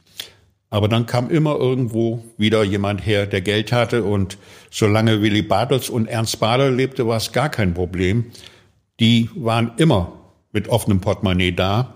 [0.70, 4.38] Aber dann kam immer irgendwo wieder jemand her, der Geld hatte und
[4.72, 8.32] solange Willy Bartels und Ernst Bader lebte, war es gar kein Problem.
[9.00, 10.14] Die waren immer
[10.52, 11.94] mit offenem Portemonnaie da.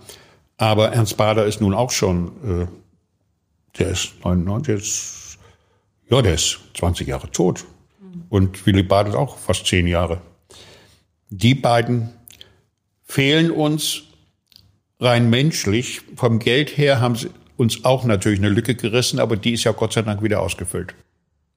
[0.58, 2.68] Aber Ernst Bader ist nun auch schon äh,
[3.80, 5.40] der ist 99, jetzt,
[6.10, 7.66] ja, der ist 20 Jahre tot.
[8.30, 10.22] Und Willy Barth ist auch fast 10 Jahre.
[11.30, 12.10] Die beiden
[13.04, 14.04] fehlen uns
[15.00, 16.02] rein menschlich.
[16.16, 19.72] Vom Geld her haben sie uns auch natürlich eine Lücke gerissen, aber die ist ja
[19.72, 20.94] Gott sei Dank wieder ausgefüllt.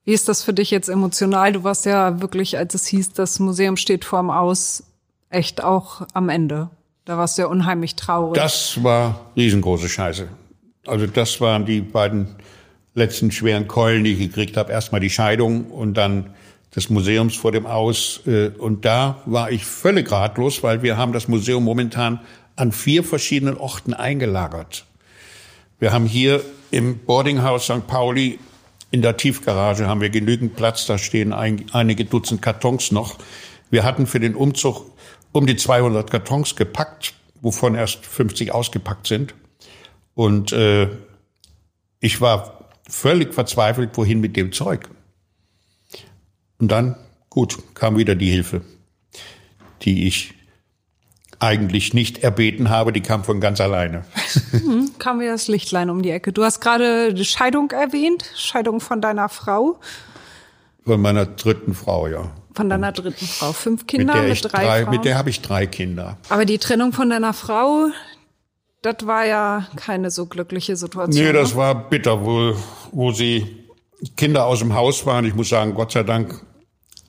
[0.05, 1.53] Wie ist das für dich jetzt emotional?
[1.53, 4.83] Du warst ja wirklich, als es hieß, das Museum steht vorm Aus,
[5.29, 6.71] echt auch am Ende.
[7.05, 8.35] Da warst du ja unheimlich traurig.
[8.35, 10.29] Das war riesengroße Scheiße.
[10.91, 12.35] Also das waren die beiden
[12.95, 14.73] letzten schweren Keulen, die ich gekriegt habe.
[14.73, 16.35] Erstmal die Scheidung und dann
[16.75, 18.21] des Museums vor dem Aus.
[18.27, 22.21] Äh, und da war ich völlig ratlos, weil wir haben das Museum momentan
[22.57, 24.85] an vier verschiedenen Orten eingelagert.
[25.79, 27.87] Wir haben hier im Boardinghaus St.
[27.87, 28.39] Pauli
[28.93, 33.19] in der Tiefgarage haben wir genügend Platz, da stehen ein, einige Dutzend Kartons noch.
[33.71, 34.91] Wir hatten für den Umzug
[35.31, 39.33] um die 200 Kartons gepackt, wovon erst 50 ausgepackt sind.
[40.21, 40.87] Und äh,
[41.99, 44.91] ich war völlig verzweifelt, wohin mit dem Zeug.
[46.59, 46.97] Und dann,
[47.31, 48.61] gut, kam wieder die Hilfe,
[49.81, 50.35] die ich
[51.39, 54.05] eigentlich nicht erbeten habe, die kam von ganz alleine.
[54.53, 56.35] Mhm, kam wieder das Lichtlein um die Ecke.
[56.35, 59.81] Du hast gerade die Scheidung erwähnt, Scheidung von deiner Frau.
[60.85, 62.31] Von meiner dritten Frau, ja.
[62.53, 63.55] Von deiner dritten Frau.
[63.55, 64.91] Fünf Kinder mit, mit drei, drei Frauen.
[64.91, 66.19] Mit der habe ich drei Kinder.
[66.29, 67.89] Aber die Trennung von deiner Frau,
[68.83, 71.25] das war ja keine so glückliche Situation.
[71.25, 71.57] Nee, das ne?
[71.57, 72.55] war bitter, wo,
[72.93, 73.47] wo sie
[74.17, 75.25] Kinder aus dem Haus waren.
[75.25, 76.41] Ich muss sagen, Gott sei Dank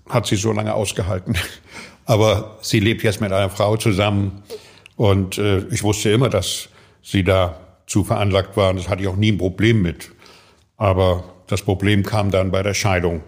[0.09, 1.35] hat sie so lange ausgehalten.
[2.05, 4.43] Aber sie lebt jetzt mit einer Frau zusammen.
[4.97, 6.69] Und äh, ich wusste immer, dass
[7.01, 8.71] sie da zu veranlagt war.
[8.71, 10.11] Und das hatte ich auch nie ein Problem mit.
[10.77, 13.21] Aber das Problem kam dann bei der Scheidung.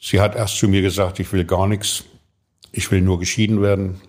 [0.00, 2.04] Sie hat erst zu mir gesagt, ich will gar nichts.
[2.72, 4.00] Ich will nur geschieden werden.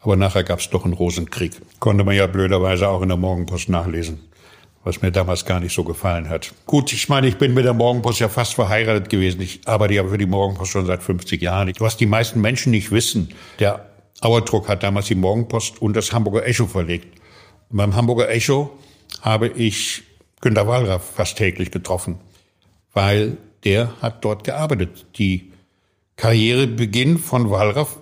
[0.00, 1.60] Aber nachher gab es doch einen Rosenkrieg.
[1.78, 4.20] Konnte man ja blöderweise auch in der Morgenpost nachlesen,
[4.82, 6.54] was mir damals gar nicht so gefallen hat.
[6.66, 9.40] Gut, ich meine, ich bin mit der Morgenpost ja fast verheiratet gewesen.
[9.42, 11.72] Ich arbeite ja für die Morgenpost schon seit 50 Jahren.
[11.78, 13.90] Was die meisten Menschen nicht wissen, der
[14.22, 17.20] Auerdruck hat damals die Morgenpost und das Hamburger Echo verlegt.
[17.70, 18.70] Und beim Hamburger Echo
[19.22, 20.02] habe ich
[20.40, 22.18] Günter Wallraff fast täglich getroffen,
[22.94, 25.06] weil der hat dort gearbeitet.
[25.16, 25.52] Die
[26.16, 27.98] Karrierebeginn von Wallraff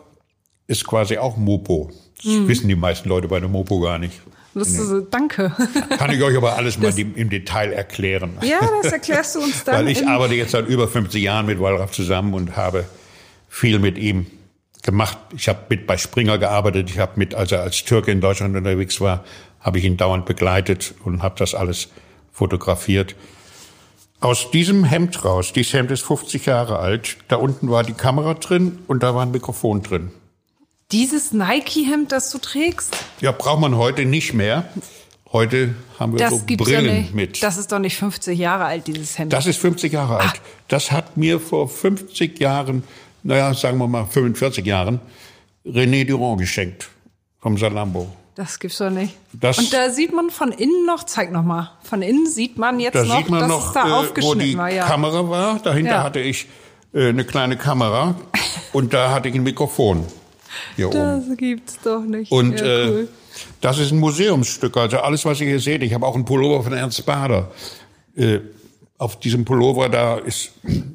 [0.69, 1.91] ist quasi auch Mopo.
[2.19, 2.47] Das mhm.
[2.47, 4.21] wissen die meisten Leute bei der Mopo gar nicht.
[4.55, 5.53] Das so, danke.
[5.99, 8.39] Kann ich euch aber alles mal im Detail erklären.
[8.43, 9.77] Ja, das erklärst du uns dann.
[9.77, 12.85] Weil ich arbeite jetzt seit über 50 Jahren mit Wallraff zusammen und habe
[13.49, 14.27] viel mit ihm
[14.83, 15.19] gemacht.
[15.37, 16.91] Ich habe mit bei Springer gearbeitet.
[16.91, 19.25] Ich habe mit, als er als Türke in Deutschland unterwegs war,
[19.61, 21.89] habe ich ihn dauernd begleitet und habe das alles
[22.33, 23.15] fotografiert.
[24.21, 28.35] Aus diesem Hemd raus, dieses Hemd ist 50 Jahre alt, da unten war die Kamera
[28.35, 30.11] drin und da war ein Mikrofon drin.
[30.91, 32.97] Dieses Nike-Hemd, das du trägst?
[33.21, 34.65] Ja, braucht man heute nicht mehr.
[35.31, 37.43] Heute haben wir das so Brillen mit.
[37.43, 39.31] Das ist doch nicht 50 Jahre alt, dieses Hemd.
[39.35, 40.33] Das ist 50 Jahre alt.
[40.37, 40.49] Ah.
[40.69, 42.85] Das hat mir vor 50 Jahren,
[43.23, 44.99] naja, sagen wir mal 45 Jahren,
[45.67, 46.89] René Durand geschenkt
[47.39, 48.09] vom Salambo.
[48.35, 49.15] Das gibt's doch nicht.
[49.35, 52.81] Das, und da sieht man von innen noch, zeig noch mal, von innen sieht man
[52.81, 54.71] jetzt da noch, sieht man dass noch, es da äh, aufgeschnitten wo die war.
[54.71, 54.87] Ja.
[54.87, 55.59] Kamera war.
[55.59, 56.03] Dahinter ja.
[56.03, 56.47] hatte ich
[56.95, 58.15] äh, eine kleine Kamera
[58.73, 60.07] und da hatte ich ein Mikrofon
[60.77, 61.37] hier das oben.
[61.37, 62.31] gibt's doch nicht.
[62.33, 63.01] Und ja, äh, cool.
[63.01, 63.07] äh,
[63.61, 64.77] das ist ein Museumsstück.
[64.77, 65.83] Also alles, was ihr hier seht.
[65.83, 67.51] Ich habe auch einen Pullover von Ernst Bader.
[68.17, 68.41] Äh,
[68.99, 70.53] auf diesem Pullover da ist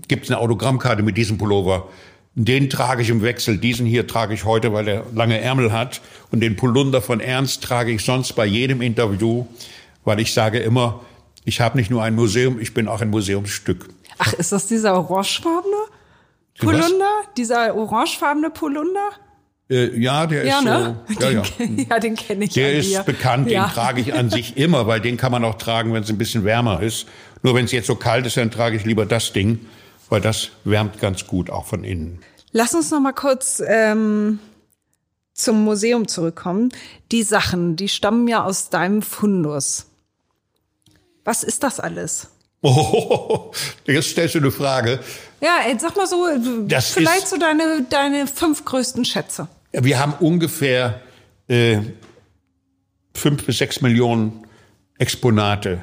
[0.07, 1.87] gibt's eine Autogrammkarte mit diesem Pullover.
[2.35, 3.57] Den trage ich im Wechsel.
[3.57, 6.01] Diesen hier trage ich heute, weil er lange Ärmel hat.
[6.31, 9.45] Und den Polunder von Ernst trage ich sonst bei jedem Interview,
[10.03, 11.01] weil ich sage immer,
[11.45, 13.87] ich habe nicht nur ein Museum, ich bin auch ein Museumsstück.
[14.17, 15.75] Ach, ist das dieser orangefarbene
[16.59, 17.11] Polunder?
[17.37, 19.11] Dieser orangefarbene Polunder?
[19.73, 21.03] Äh, ja, der ja, ist ne?
[21.07, 21.13] so.
[21.19, 21.85] Ja, den, ja.
[21.89, 22.53] ja, den kenne ich.
[22.53, 23.01] Der ist hier.
[23.01, 26.09] bekannt, den trage ich an sich immer, weil den kann man auch tragen, wenn es
[26.09, 27.07] ein bisschen wärmer ist.
[27.41, 29.65] Nur wenn es jetzt so kalt ist, dann trage ich lieber das Ding,
[30.09, 32.19] weil das wärmt ganz gut, auch von innen.
[32.51, 34.39] Lass uns noch mal kurz ähm,
[35.33, 36.69] zum Museum zurückkommen.
[37.11, 39.87] Die Sachen, die stammen ja aus deinem Fundus.
[41.25, 42.27] Was ist das alles?
[42.61, 43.51] Oh,
[43.85, 44.99] jetzt stellst du eine Frage.
[45.41, 46.27] Ja, sag mal so,
[46.67, 49.47] Das vielleicht so deine, deine fünf größten Schätze.
[49.73, 51.01] Wir haben ungefähr
[51.47, 51.79] äh,
[53.13, 54.45] fünf bis sechs Millionen
[54.97, 55.81] Exponate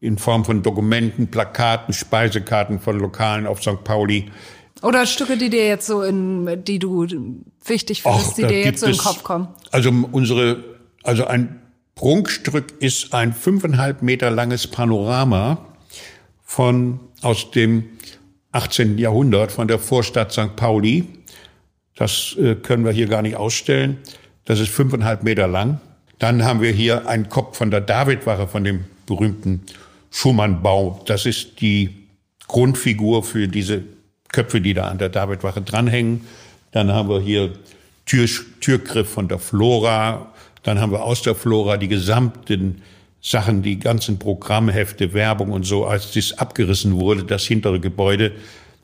[0.00, 3.82] in Form von Dokumenten, Plakaten, Speisekarten von Lokalen auf St.
[3.84, 4.30] Pauli.
[4.82, 7.06] Oder Stücke, die dir jetzt so in, die du
[7.64, 9.48] wichtig findest, Och, die dir jetzt so in den Kopf kommen.
[9.72, 10.62] Also unsere,
[11.02, 11.60] also ein
[11.96, 15.66] Prunkstück ist ein fünfeinhalb Meter langes Panorama
[16.44, 17.84] von aus dem
[18.52, 18.98] 18.
[18.98, 20.54] Jahrhundert von der Vorstadt St.
[20.54, 21.06] Pauli.
[21.98, 23.98] Das äh, können wir hier gar nicht ausstellen.
[24.44, 25.80] Das ist fünfeinhalb Meter lang.
[26.18, 29.62] Dann haben wir hier einen Kopf von der Davidwache, von dem berühmten
[30.10, 31.02] Schumann-Bau.
[31.06, 32.06] Das ist die
[32.46, 33.82] Grundfigur für diese
[34.32, 36.22] Köpfe, die da an der Davidwache dranhängen.
[36.70, 37.52] Dann haben wir hier
[38.06, 38.26] Tür,
[38.60, 40.32] Türgriff von der Flora.
[40.62, 42.82] Dann haben wir aus der Flora die gesamten
[43.20, 45.84] Sachen, die ganzen Programmhefte, Werbung und so.
[45.86, 48.32] Als dies abgerissen wurde, das hintere Gebäude,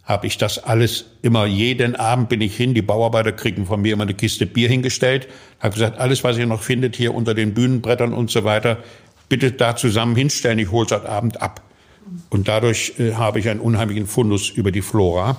[0.05, 3.95] habe ich das alles immer, jeden Abend bin ich hin, die Bauarbeiter kriegen von mir
[3.95, 5.29] immer eine Kiste Bier hingestellt,
[5.61, 8.79] habe gesagt, alles, was ihr noch findet hier unter den Bühnenbrettern und so weiter,
[9.29, 11.62] bitte da zusammen hinstellen, ich hole es heute Abend ab.
[12.29, 15.38] Und dadurch äh, habe ich einen unheimlichen Fundus über die Flora.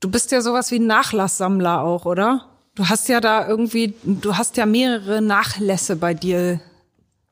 [0.00, 2.46] Du bist ja sowas wie ein Nachlasssammler auch, oder?
[2.74, 6.60] Du hast ja da irgendwie, du hast ja mehrere Nachlässe bei dir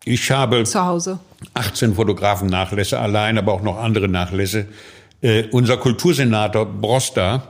[0.04, 1.18] Ich habe zu Hause.
[1.54, 4.66] 18 Fotografen-Nachlässe allein, aber auch noch andere Nachlässe.
[5.20, 7.48] Äh, unser Kultursenator Broster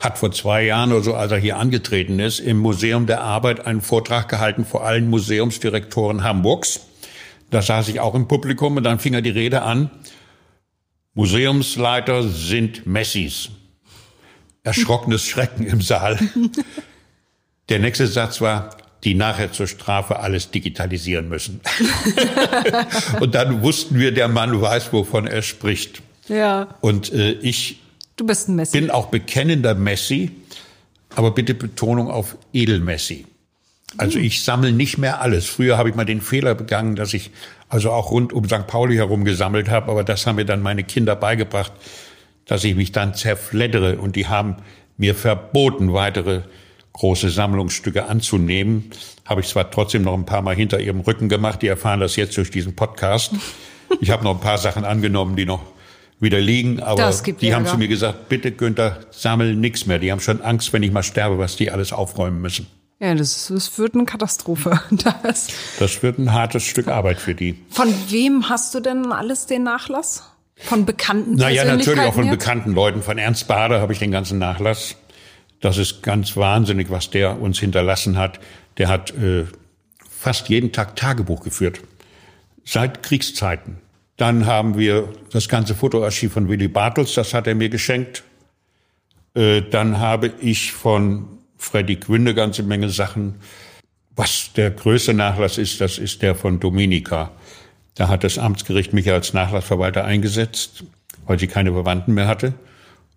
[0.00, 3.66] hat vor zwei Jahren oder so, als er hier angetreten ist, im Museum der Arbeit
[3.66, 6.80] einen Vortrag gehalten vor allen Museumsdirektoren Hamburgs.
[7.50, 9.90] Da saß ich auch im Publikum und dann fing er die Rede an.
[11.14, 13.50] Museumsleiter sind Messis.
[14.62, 16.18] Erschrockenes Schrecken im Saal.
[17.68, 21.60] Der nächste Satz war, die nachher zur Strafe alles digitalisieren müssen.
[23.20, 26.02] und dann wussten wir, der Mann weiß, wovon er spricht.
[26.28, 26.68] Ja.
[26.80, 27.80] Und äh, ich
[28.16, 28.80] Du bist ein Messi.
[28.80, 30.30] bin auch bekennender Messi,
[31.14, 33.26] aber bitte Betonung auf Edelmessi.
[33.98, 35.46] Also ich sammle nicht mehr alles.
[35.46, 37.30] Früher habe ich mal den Fehler begangen, dass ich
[37.68, 38.66] also auch rund um St.
[38.66, 41.72] Pauli herum gesammelt habe, aber das haben mir dann meine Kinder beigebracht,
[42.46, 44.56] dass ich mich dann zerfleddere und die haben
[44.96, 46.42] mir verboten, weitere
[46.92, 48.90] große Sammlungsstücke anzunehmen.
[49.24, 52.16] Habe ich zwar trotzdem noch ein paar Mal hinter ihrem Rücken gemacht, die erfahren das
[52.16, 53.32] jetzt durch diesen Podcast.
[54.00, 55.62] Ich habe noch ein paar Sachen angenommen, die noch
[56.18, 57.72] wieder liegen, aber die haben Ärger.
[57.72, 59.98] zu mir gesagt, bitte Günther, sammel nix mehr.
[59.98, 62.66] Die haben schon Angst, wenn ich mal sterbe, was die alles aufräumen müssen.
[62.98, 64.80] Ja, das, das wird eine Katastrophe.
[65.22, 65.48] Das.
[65.78, 67.58] Das wird ein hartes Stück Arbeit für die.
[67.68, 70.24] Von wem hast du denn alles den Nachlass?
[70.56, 72.38] Von bekannten Naja, natürlich auch von jetzt?
[72.38, 73.02] bekannten Leuten.
[73.02, 74.96] Von Ernst Bader habe ich den ganzen Nachlass.
[75.60, 78.40] Das ist ganz wahnsinnig, was der uns hinterlassen hat.
[78.78, 79.44] Der hat äh,
[80.08, 81.80] fast jeden Tag Tagebuch geführt.
[82.64, 83.78] Seit Kriegszeiten.
[84.16, 88.24] Dann haben wir das ganze Fotoarchiv von Willy Bartels, das hat er mir geschenkt.
[89.34, 93.36] Äh, dann habe ich von Freddy Quinn eine ganze Menge Sachen.
[94.14, 97.32] Was der größte Nachlass ist, das ist der von Dominika.
[97.94, 100.84] Da hat das Amtsgericht mich als Nachlassverwalter eingesetzt,
[101.26, 102.54] weil sie keine Verwandten mehr hatte.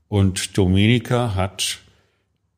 [0.09, 1.79] Und Dominika hat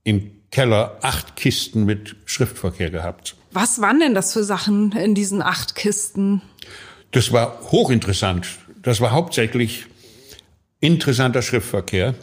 [0.04, 3.36] im Keller acht Kisten mit Schriftverkehr gehabt.
[3.52, 6.42] Was waren denn das für Sachen in diesen acht Kisten?
[7.12, 8.48] Das war hochinteressant.
[8.82, 9.86] Das war hauptsächlich
[10.80, 12.16] interessanter Schriftverkehr.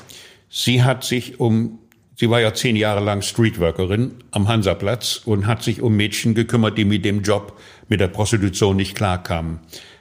[0.49, 1.79] Sie hat sich um,
[2.17, 6.79] sie war ja zehn Jahre lang Streetworkerin am Hansaplatz und hat sich um Mädchen gekümmert,
[6.79, 7.59] die mit dem Job,
[7.89, 9.61] mit der Prostitution nicht klarkamen.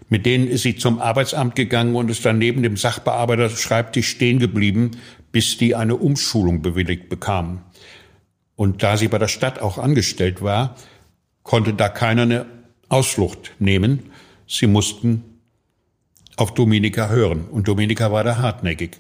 [0.10, 4.40] Mit denen ist sie zum Arbeitsamt gegangen und ist dann neben dem Sachbearbeiter Schreibtisch stehen
[4.40, 4.92] geblieben,
[5.34, 7.62] bis die eine Umschulung bewilligt bekamen.
[8.56, 10.76] Und da sie bei der Stadt auch angestellt war,
[11.44, 12.46] konnte da keiner eine
[12.88, 14.12] Ausflucht nehmen.
[14.48, 15.24] Sie mussten
[16.38, 17.46] auf Dominika hören.
[17.46, 18.98] Und Dominika war da hartnäckig.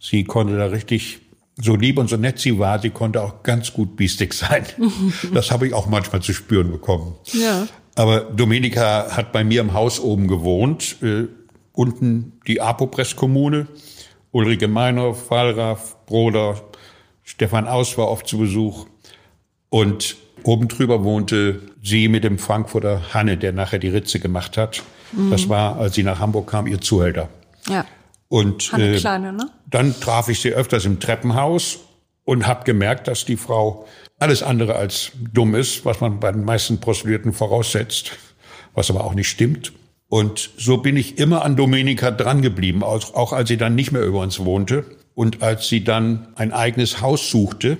[0.00, 1.20] Sie konnte da richtig,
[1.60, 4.64] so lieb und so nett sie war, sie konnte auch ganz gut biestig sein.
[5.34, 7.14] Das habe ich auch manchmal zu spüren bekommen.
[7.32, 7.68] Ja.
[7.94, 11.26] Aber Dominika hat bei mir im Haus oben gewohnt, äh,
[11.72, 13.68] unten die Apopress-Kommune.
[14.32, 16.62] Ulrike Meinhoff, Wallraff, Broder,
[17.24, 18.86] Stefan Aus war oft zu Besuch.
[19.68, 24.82] Und oben drüber wohnte sie mit dem Frankfurter Hanne, der nachher die Ritze gemacht hat.
[25.12, 25.30] Mhm.
[25.30, 27.28] Das war, als sie nach Hamburg kam, ihr Zuhälter.
[27.68, 27.84] Ja.
[28.28, 29.50] Und Hanne äh, Kleine, ne?
[29.68, 31.80] dann traf ich sie öfters im Treppenhaus
[32.24, 33.86] und habe gemerkt, dass die Frau
[34.18, 38.12] alles andere als dumm ist, was man bei den meisten Prostituierten voraussetzt,
[38.74, 39.72] was aber auch nicht stimmt.
[40.08, 44.02] Und so bin ich immer an Domenica drangeblieben, auch, auch als sie dann nicht mehr
[44.02, 44.84] über uns wohnte.
[45.14, 47.78] Und als sie dann ein eigenes Haus suchte,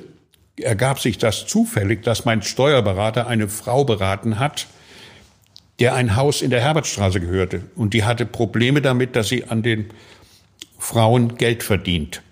[0.62, 4.66] ergab sich das zufällig, dass mein Steuerberater eine Frau beraten hat,
[5.78, 7.62] der ein Haus in der Herbertstraße gehörte.
[7.74, 9.86] Und die hatte Probleme damit, dass sie an den
[10.78, 12.22] Frauen Geld verdient.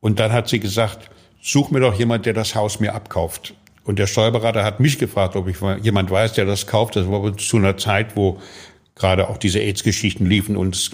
[0.00, 1.10] Und dann hat sie gesagt,
[1.42, 3.54] such mir doch jemand, der das Haus mir abkauft.
[3.84, 6.96] Und der Steuerberater hat mich gefragt, ob ich jemand weiß, der das kauft.
[6.96, 8.40] Das war zu einer Zeit, wo
[8.94, 10.90] gerade auch diese AIDS-Geschichten liefen und es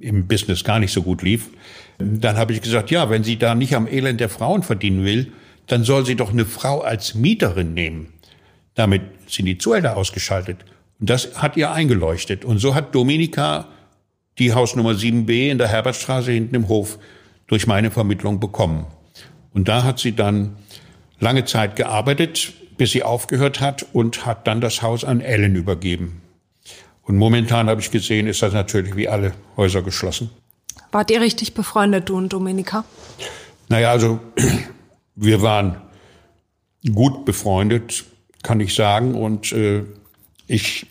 [0.00, 1.50] im Business gar nicht so gut lief.
[1.98, 5.32] Dann habe ich gesagt, ja, wenn sie da nicht am Elend der Frauen verdienen will,
[5.66, 8.12] dann soll sie doch eine Frau als Mieterin nehmen.
[8.74, 10.64] Damit sind die Zuhälter ausgeschaltet.
[11.00, 12.44] Und das hat ihr eingeleuchtet.
[12.44, 13.68] Und so hat Dominika
[14.38, 16.98] die Hausnummer 7b in der Herbertstraße hinten im Hof
[17.46, 18.86] durch meine Vermittlung bekommen.
[19.52, 20.56] Und da hat sie dann
[21.20, 26.22] lange Zeit gearbeitet, bis sie aufgehört hat und hat dann das Haus an Ellen übergeben.
[27.02, 30.30] Und momentan habe ich gesehen, ist das natürlich wie alle Häuser geschlossen.
[30.92, 32.84] Wart ihr richtig befreundet, du und Dominika?
[33.68, 34.20] Naja, also
[35.14, 35.80] wir waren
[36.92, 38.04] gut befreundet,
[38.42, 39.14] kann ich sagen.
[39.14, 39.84] Und äh,
[40.46, 40.86] ich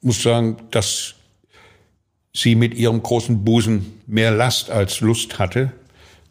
[0.00, 1.14] muss sagen, dass
[2.34, 5.72] sie mit ihrem großen Busen mehr Last als Lust hatte.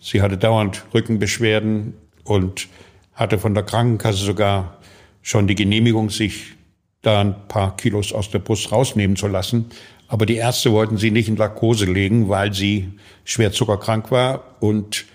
[0.01, 1.93] Sie hatte dauernd Rückenbeschwerden
[2.23, 2.67] und
[3.13, 4.79] hatte von der Krankenkasse sogar
[5.21, 6.53] schon die Genehmigung, sich
[7.01, 9.67] da ein paar Kilos aus der Brust rausnehmen zu lassen.
[10.07, 12.93] Aber die Ärzte wollten sie nicht in Narkose legen, weil sie
[13.23, 15.05] schwer zuckerkrank war und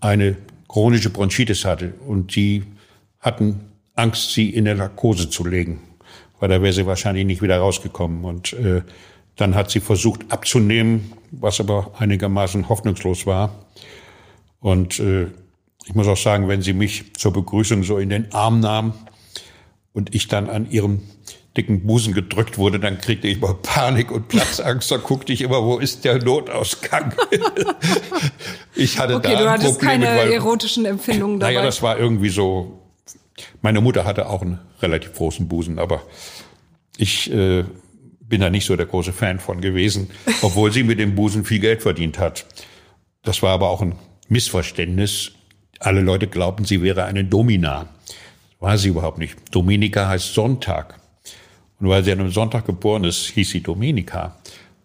[0.00, 0.36] eine
[0.68, 1.94] chronische Bronchitis hatte.
[2.06, 2.64] Und die
[3.20, 3.60] hatten
[3.94, 5.80] Angst, sie in der Narkose zu legen,
[6.38, 8.24] weil da wäre sie wahrscheinlich nicht wieder rausgekommen.
[8.24, 8.82] Und äh,
[9.36, 13.66] dann hat sie versucht abzunehmen, was aber einigermaßen hoffnungslos war.
[14.60, 15.26] Und äh,
[15.86, 18.94] ich muss auch sagen, wenn sie mich zur Begrüßung so in den Arm nahm
[19.92, 21.00] und ich dann an ihrem
[21.56, 24.90] dicken Busen gedrückt wurde, dann kriegte ich immer Panik und Platzangst.
[24.90, 27.14] Da guckte ich immer, wo ist der Notausgang?
[28.74, 31.54] ich hatte okay, da du hattest Probleme, keine weil, erotischen Empfindungen dabei.
[31.54, 32.82] Naja, das war irgendwie so.
[33.62, 36.02] Meine Mutter hatte auch einen relativ großen Busen, aber
[36.96, 37.64] ich äh,
[38.20, 40.10] bin da nicht so der große Fan von gewesen,
[40.42, 42.46] obwohl sie mit dem Busen viel Geld verdient hat.
[43.22, 43.96] Das war aber auch ein
[44.28, 45.32] Missverständnis.
[45.80, 47.88] Alle Leute glaubten, sie wäre eine Domina.
[48.60, 49.36] War sie überhaupt nicht.
[49.50, 50.98] Dominika heißt Sonntag.
[51.80, 54.36] Und weil sie an einem Sonntag geboren ist, hieß sie Dominika.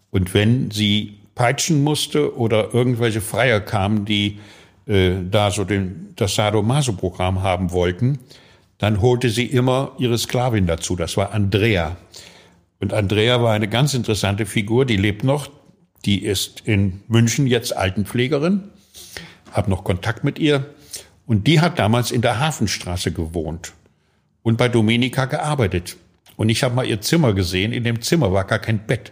[0.10, 4.40] Und wenn sie peitschen musste oder irgendwelche Freier kamen, die
[4.88, 8.20] äh, da so den, das Sadomaso-Programm haben wollten,
[8.78, 10.96] dann holte sie immer ihre Sklavin dazu.
[10.96, 11.98] Das war Andrea.
[12.80, 15.50] Und Andrea war eine ganz interessante Figur, die lebt noch.
[16.04, 18.64] Die ist in München jetzt Altenpflegerin.
[19.52, 20.66] Hab noch Kontakt mit ihr.
[21.28, 23.74] Und die hat damals in der Hafenstraße gewohnt
[24.42, 25.96] und bei Dominika gearbeitet.
[26.42, 27.72] Und ich habe mal ihr Zimmer gesehen.
[27.72, 29.12] In dem Zimmer war gar kein Bett.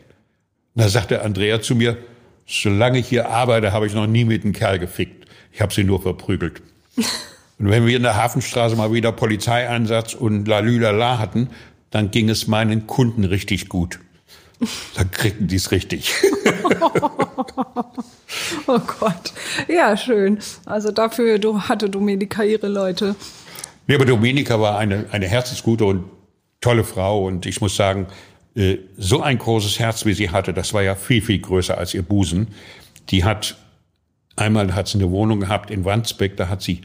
[0.74, 1.96] Und da sagte Andrea zu mir,
[2.48, 5.28] solange ich hier arbeite, habe ich noch nie mit einem Kerl gefickt.
[5.52, 6.64] Ich habe sie nur verprügelt.
[7.60, 11.52] und wenn wir in der Hafenstraße mal wieder Polizeieinsatz und Lalülala hatten,
[11.92, 14.00] dann ging es meinen Kunden richtig gut.
[14.96, 16.12] Dann kriegten die es richtig.
[18.66, 19.34] oh Gott.
[19.68, 20.40] Ja, schön.
[20.66, 23.16] Also dafür hatte Dominika ihre Leute.
[23.86, 26.06] Nee, aber Dominika war eine, eine herzensgute und
[26.62, 28.08] tolle Frau und ich muss sagen,
[28.56, 31.94] äh, so ein großes Herz, wie sie hatte, das war ja viel, viel größer als
[31.94, 32.50] ihr Busen.
[33.10, 33.58] Die hat,
[34.36, 36.82] einmal hat sie eine Wohnung gehabt in Wandsbek, da hat sie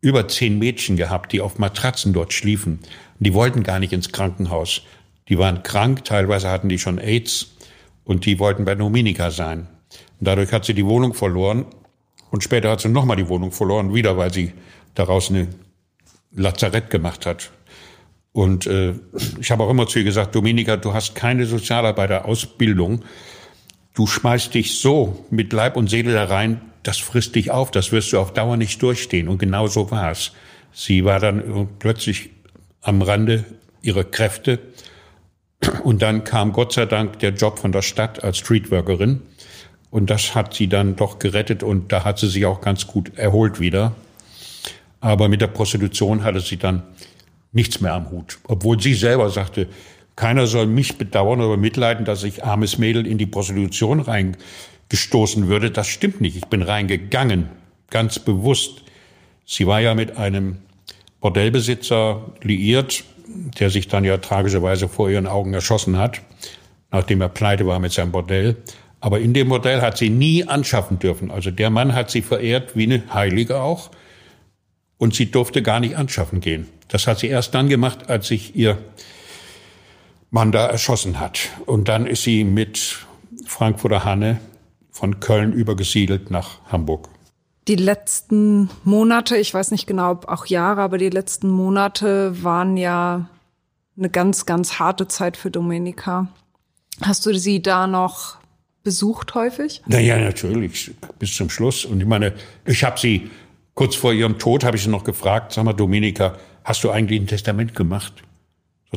[0.00, 2.80] über zehn Mädchen gehabt, die auf Matratzen dort schliefen.
[3.18, 4.82] Die wollten gar nicht ins Krankenhaus.
[5.28, 7.56] Die waren krank, teilweise hatten die schon AIDS
[8.04, 9.68] und die wollten bei Dominika sein.
[10.18, 11.66] Und dadurch hat sie die Wohnung verloren
[12.30, 14.52] und später hat sie nochmal die Wohnung verloren, wieder weil sie
[14.94, 15.48] daraus eine
[16.32, 17.50] Lazarett gemacht hat.
[18.36, 18.92] Und äh,
[19.40, 23.02] ich habe auch immer zu ihr gesagt, Dominika, du hast keine Sozialarbeiterausbildung.
[23.94, 27.92] Du schmeißt dich so mit Leib und Seele da rein, das frisst dich auf, das
[27.92, 29.28] wirst du auf Dauer nicht durchstehen.
[29.28, 30.32] Und genau so war es.
[30.74, 32.28] Sie war dann plötzlich
[32.82, 33.46] am Rande
[33.80, 34.58] ihrer Kräfte.
[35.82, 39.22] Und dann kam Gott sei Dank der Job von der Stadt als Streetworkerin.
[39.90, 43.16] Und das hat sie dann doch gerettet und da hat sie sich auch ganz gut
[43.16, 43.94] erholt wieder.
[45.00, 46.82] Aber mit der Prostitution hatte sie dann
[47.56, 48.38] nichts mehr am Hut.
[48.46, 49.66] Obwohl sie selber sagte,
[50.14, 55.70] keiner soll mich bedauern oder mitleiden, dass ich armes Mädel in die Prostitution reingestoßen würde.
[55.70, 56.36] Das stimmt nicht.
[56.36, 57.48] Ich bin reingegangen,
[57.90, 58.82] ganz bewusst.
[59.44, 60.58] Sie war ja mit einem
[61.20, 63.04] Bordellbesitzer liiert,
[63.58, 66.20] der sich dann ja tragischerweise vor ihren Augen erschossen hat,
[66.92, 68.56] nachdem er pleite war mit seinem Bordell.
[69.00, 71.30] Aber in dem Bordell hat sie nie anschaffen dürfen.
[71.30, 73.90] Also der Mann hat sie verehrt wie eine Heilige auch.
[74.98, 76.68] Und sie durfte gar nicht anschaffen gehen.
[76.88, 78.78] Das hat sie erst dann gemacht, als sich ihr
[80.30, 81.48] Mann da erschossen hat.
[81.66, 83.06] Und dann ist sie mit
[83.46, 84.40] Frankfurter Hanne
[84.90, 87.08] von Köln übergesiedelt nach Hamburg.
[87.68, 92.76] Die letzten Monate, ich weiß nicht genau, ob auch Jahre, aber die letzten Monate waren
[92.76, 93.28] ja
[93.98, 96.28] eine ganz, ganz harte Zeit für Domenica.
[97.02, 98.36] Hast du sie da noch
[98.84, 99.82] besucht häufig?
[99.86, 101.84] Naja, natürlich, bis zum Schluss.
[101.84, 102.34] Und ich meine,
[102.64, 103.30] ich habe sie
[103.76, 107.20] Kurz vor ihrem Tod habe ich sie noch gefragt, sag mal, Dominika, hast du eigentlich
[107.20, 108.12] ein Testament gemacht?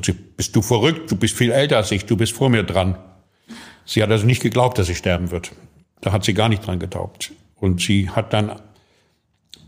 [0.04, 1.12] Sie, bist du verrückt?
[1.12, 2.98] Du bist viel älter als ich, du bist vor mir dran.
[3.86, 5.52] Sie hat also nicht geglaubt, dass sie sterben wird.
[6.02, 7.32] Da hat sie gar nicht dran getaubt.
[7.56, 8.60] Und sie hat dann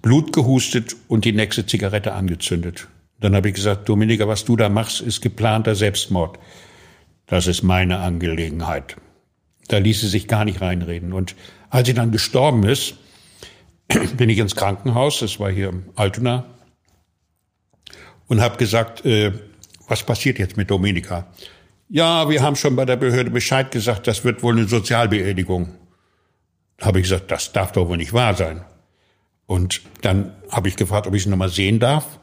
[0.02, 2.88] Blut gehustet und die nächste Zigarette angezündet.
[3.20, 6.39] Dann habe ich gesagt, Dominika, was du da machst, ist geplanter Selbstmord.
[7.28, 8.95] Das ist meine Angelegenheit.
[9.68, 11.14] Da ließ sie sich gar nicht reinreden.
[11.14, 11.36] Und
[11.70, 12.95] als sie dann gestorben ist,
[14.18, 16.45] bin ich ins Krankenhaus, das war hier im Altona,
[18.32, 19.34] und habe gesagt, äh,
[19.90, 21.28] was passiert jetzt mit Dominika?
[21.90, 25.76] Ja, wir haben schon bei der Behörde Bescheid gesagt, das wird wohl eine Sozialbeerdigung.
[26.80, 28.64] Habe ich gesagt, das darf doch wohl nicht wahr sein.
[29.48, 32.20] Und dann habe ich gefragt, ob ich sie nochmal sehen darf.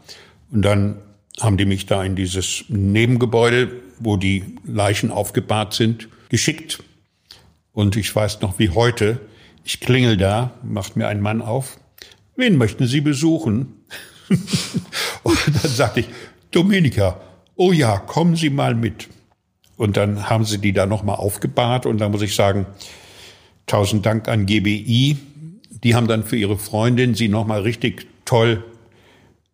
[0.50, 0.96] Und dann
[1.42, 6.82] haben die mich da in dieses Nebengebäude, wo die Leichen aufgebahrt sind, geschickt.
[7.72, 9.20] Und ich weiß noch wie heute,
[9.62, 11.78] ich klingel da, macht mir ein Mann auf.
[12.34, 13.77] Wen möchten Sie besuchen?
[15.22, 16.08] Und dann sagte ich,
[16.50, 17.20] Dominika,
[17.56, 19.08] oh ja, kommen Sie mal mit.
[19.78, 22.66] Und dann haben sie die da nochmal aufgebahrt und da muss ich sagen,
[23.66, 25.16] tausend Dank an GBI.
[25.84, 28.64] Die haben dann für ihre Freundin sie nochmal richtig toll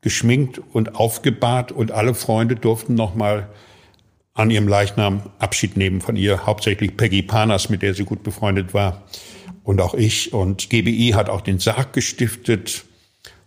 [0.00, 3.50] geschminkt und aufgebahrt und alle Freunde durften nochmal
[4.32, 8.72] an ihrem Leichnam Abschied nehmen von ihr, hauptsächlich Peggy Panas, mit der sie gut befreundet
[8.72, 9.02] war
[9.62, 10.32] und auch ich.
[10.32, 12.84] Und GBI hat auch den Sarg gestiftet.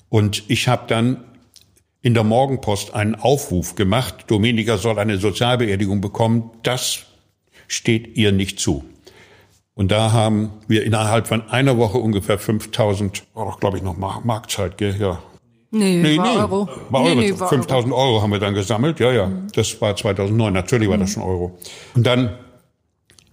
[0.09, 1.23] Und ich habe dann
[2.01, 6.51] in der Morgenpost einen Aufruf gemacht, Dominika soll eine Sozialbeerdigung bekommen.
[6.63, 7.05] Das
[7.67, 8.85] steht ihr nicht zu.
[9.73, 13.97] Und da haben wir innerhalb von einer Woche ungefähr 5000, war doch glaube ich noch
[13.97, 14.95] Marktzeit, gell?
[14.99, 15.21] Ja.
[15.69, 16.69] Nee, nee, war nee, Euro.
[16.89, 17.15] War Euro.
[17.15, 18.01] Nee, nee, 5000 Euro.
[18.01, 18.99] Euro haben wir dann gesammelt.
[18.99, 19.27] Ja, ja.
[19.27, 19.47] Mhm.
[19.53, 20.53] Das war 2009.
[20.53, 21.01] Natürlich war mhm.
[21.01, 21.57] das schon Euro.
[21.93, 22.37] Und dann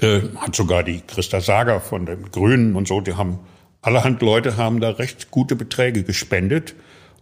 [0.00, 3.38] äh, hat sogar die Christa Sager von den Grünen und so, die haben,
[3.84, 6.74] allerhand Leute haben da recht gute Beträge gespendet.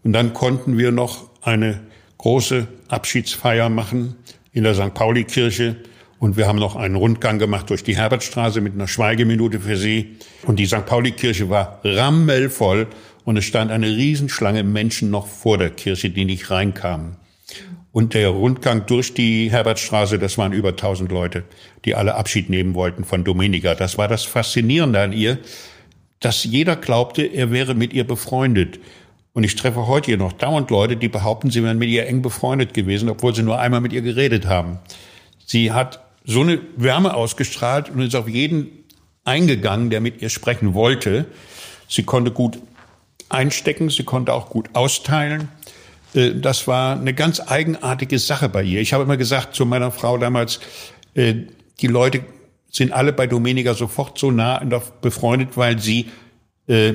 [0.05, 1.81] Und dann konnten wir noch eine
[2.19, 4.17] große Abschiedsfeier machen
[4.53, 4.95] in der St.
[4.95, 5.77] Pauli-Kirche.
[6.19, 10.17] Und wir haben noch einen Rundgang gemacht durch die Herbertstraße mit einer Schweigeminute für sie.
[10.45, 10.87] Und die St.
[10.87, 12.87] Pauli-Kirche war rammelvoll.
[13.25, 17.17] Und es stand eine Riesenschlange Menschen noch vor der Kirche, die nicht reinkamen.
[17.91, 21.45] Und der Rundgang durch die Herbertstraße, das waren über 1000 Leute,
[21.85, 23.75] die alle Abschied nehmen wollten von Dominika.
[23.75, 25.39] Das war das Faszinierende an ihr,
[26.23, 28.81] dass jeder glaubte, er wäre mit ihr befreundet.
[29.35, 32.23] Und ich treffe heute hier noch dauernd Leute, die behaupten, sie wären mit ihr eng
[32.23, 34.79] befreundet gewesen, obwohl sie nur einmal mit ihr geredet haben.
[35.45, 38.69] Sie hat so eine Wärme ausgestrahlt und ist auf jeden
[39.25, 41.27] eingegangen, der mit ihr sprechen wollte.
[41.89, 42.59] Sie konnte gut
[43.29, 45.49] einstecken, sie konnte auch gut austeilen.
[46.15, 48.81] Äh, das war eine ganz eigenartige Sache bei ihr.
[48.81, 50.61] Ich habe immer gesagt zu meiner Frau damals,
[51.15, 51.35] äh,
[51.81, 52.23] die Leute
[52.73, 54.59] sind alle bei Domenica sofort so nah
[55.03, 56.07] befreundet, weil sie
[56.67, 56.95] äh,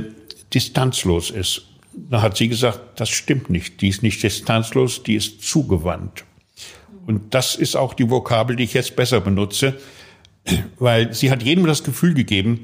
[0.53, 1.63] distanzlos ist.
[1.93, 3.81] da hat sie gesagt, das stimmt nicht.
[3.81, 6.25] Die ist nicht distanzlos, die ist zugewandt.
[7.05, 9.79] Und das ist auch die Vokabel, die ich jetzt besser benutze,
[10.79, 12.63] weil sie hat jedem das Gefühl gegeben,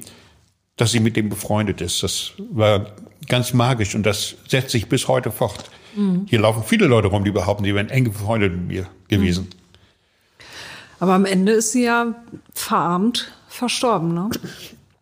[0.76, 2.02] dass sie mit dem befreundet ist.
[2.02, 2.94] Das war
[3.28, 5.70] ganz magisch und das setzt sich bis heute fort.
[5.96, 6.26] Mhm.
[6.28, 9.44] Hier laufen viele Leute rum, die behaupten, sie wären eng befreundet mit mir gewesen.
[9.44, 9.63] Mhm.
[11.00, 12.14] Aber am Ende ist sie ja
[12.54, 14.30] verarmt verstorben, ne?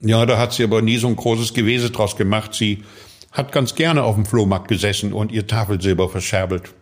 [0.01, 2.55] Ja, da hat sie aber nie so ein großes Gewese draus gemacht.
[2.55, 2.83] Sie
[3.31, 6.75] hat ganz gerne auf dem Flohmarkt gesessen und ihr Tafelsilber verscherbelt.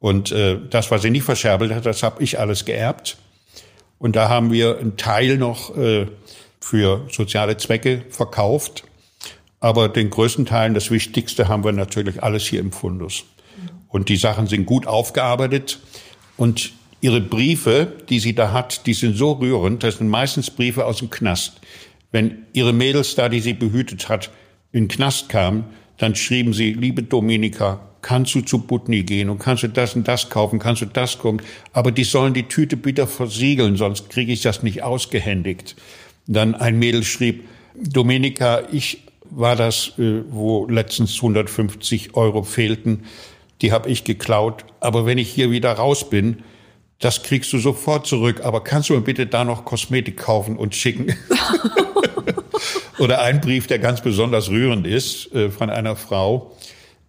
[0.00, 3.16] Und äh, das, was sie nicht verscherbelt hat, das habe ich alles geerbt.
[3.98, 6.08] Und da haben wir einen Teil noch äh,
[6.58, 8.82] für soziale Zwecke verkauft.
[9.60, 13.22] Aber den größten Teil, das Wichtigste, haben wir natürlich alles hier im Fundus.
[13.88, 15.78] Und die Sachen sind gut aufgearbeitet.
[16.36, 16.72] Und
[17.02, 19.82] ihre Briefe, die sie da hat, die sind so rührend.
[19.82, 21.60] Das sind meistens Briefe aus dem Knast.
[22.12, 24.30] Wenn ihre Mädels da, die sie behütet hat,
[24.70, 25.64] in den Knast kamen,
[25.98, 30.08] dann schrieben sie, liebe Dominika, kannst du zu Butni gehen und kannst du das und
[30.08, 31.42] das kaufen, kannst du das kaufen,
[31.72, 35.76] aber die sollen die Tüte bitte versiegeln, sonst kriege ich das nicht ausgehändigt.
[36.26, 43.04] Dann ein Mädel schrieb, Dominika, ich war das, äh, wo letztens 150 Euro fehlten,
[43.60, 46.42] die habe ich geklaut, aber wenn ich hier wieder raus bin,
[47.02, 50.76] das kriegst du sofort zurück, aber kannst du mir bitte da noch Kosmetik kaufen und
[50.76, 51.14] schicken?
[52.98, 56.56] Oder ein Brief, der ganz besonders rührend ist, äh, von einer Frau.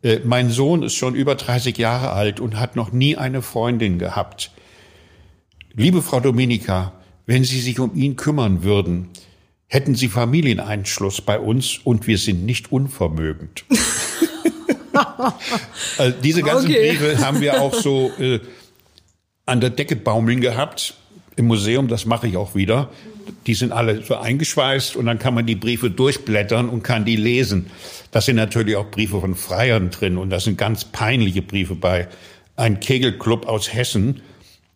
[0.01, 3.99] Äh, mein Sohn ist schon über 30 Jahre alt und hat noch nie eine Freundin
[3.99, 4.49] gehabt.
[5.75, 6.93] Liebe Frau Dominika,
[7.27, 9.09] wenn Sie sich um ihn kümmern würden,
[9.67, 13.63] hätten Sie Familieneinschluss bei uns und wir sind nicht unvermögend.
[15.99, 16.97] also diese ganzen okay.
[16.97, 18.39] Briefe haben wir auch so äh,
[19.45, 20.95] an der Decke baumeln gehabt
[21.35, 21.87] im Museum.
[21.87, 22.89] Das mache ich auch wieder.
[23.47, 27.15] Die sind alle so eingeschweißt und dann kann man die Briefe durchblättern und kann die
[27.15, 27.67] lesen.
[28.11, 32.07] Das sind natürlich auch Briefe von Freiern drin und das sind ganz peinliche Briefe bei.
[32.55, 34.21] Ein Kegelclub aus Hessen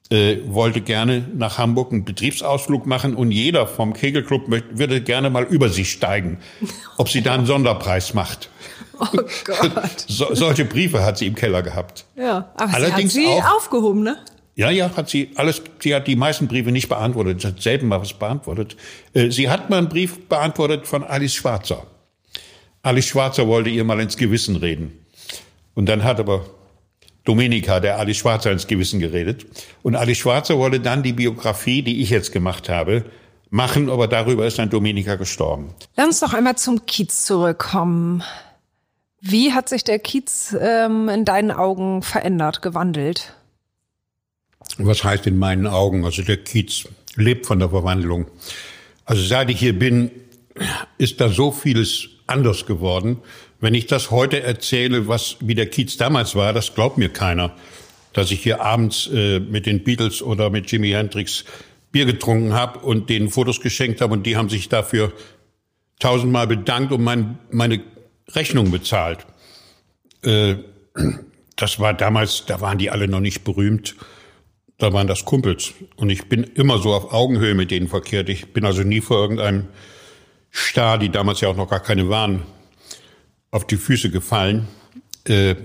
[0.10, 5.44] äh, wollte gerne nach Hamburg einen Betriebsausflug machen und jeder vom Kegelclub würde gerne mal
[5.44, 6.40] über sie steigen,
[6.98, 8.50] ob sie da einen Sonderpreis macht.
[9.00, 10.06] Oh Gott.
[10.08, 12.06] So, solche Briefe hat sie im Keller gehabt.
[12.16, 14.18] Ja, aber Allerdings sie hat sie auch, aufgehoben, ne?
[14.58, 17.88] Ja, ja, hat sie alles, sie hat die meisten Briefe nicht beantwortet, sie hat selten
[17.88, 18.76] mal was beantwortet.
[19.14, 21.86] Äh, sie hat mal einen Brief beantwortet von Alice Schwarzer.
[22.82, 24.98] Alice Schwarzer wollte ihr mal ins Gewissen reden.
[25.76, 26.44] Und dann hat aber
[27.24, 29.46] Dominika, der Alice Schwarzer, ins Gewissen geredet.
[29.84, 33.06] Und Alice Schwarzer wollte dann die Biografie, die ich jetzt gemacht habe,
[33.52, 35.76] machen, aber darüber ist dann Dominika gestorben.
[35.96, 38.24] Lass uns noch einmal zum Kiez zurückkommen.
[39.22, 43.36] Wie hat sich der Kiez ähm, in deinen Augen verändert, gewandelt?
[44.78, 46.06] Was heißt in meinen Augen?
[46.06, 48.28] Also der Kiez lebt von der Verwandlung.
[49.06, 50.12] Also seit ich hier bin,
[50.98, 53.18] ist da so vieles anders geworden.
[53.60, 57.56] Wenn ich das heute erzähle, was wie der Kiez damals war, das glaubt mir keiner.
[58.14, 61.46] Dass ich hier abends äh, mit den Beatles oder mit Jimi Hendrix
[61.92, 65.14] Bier getrunken habe und denen Fotos geschenkt habe und die haben sich dafür
[66.00, 67.82] tausendmal bedankt und mein, meine
[68.30, 69.26] Rechnung bezahlt.
[70.24, 70.56] Äh,
[71.56, 73.96] das war damals, da waren die alle noch nicht berühmt
[74.78, 75.74] da waren das Kumpels.
[75.96, 78.30] Und ich bin immer so auf Augenhöhe mit denen verkehrt.
[78.30, 79.68] Ich bin also nie vor irgendeinem
[80.54, 82.44] Star, die damals ja auch noch gar keine waren,
[83.52, 84.68] auf die Füße gefallen.
[85.28, 85.56] Äh,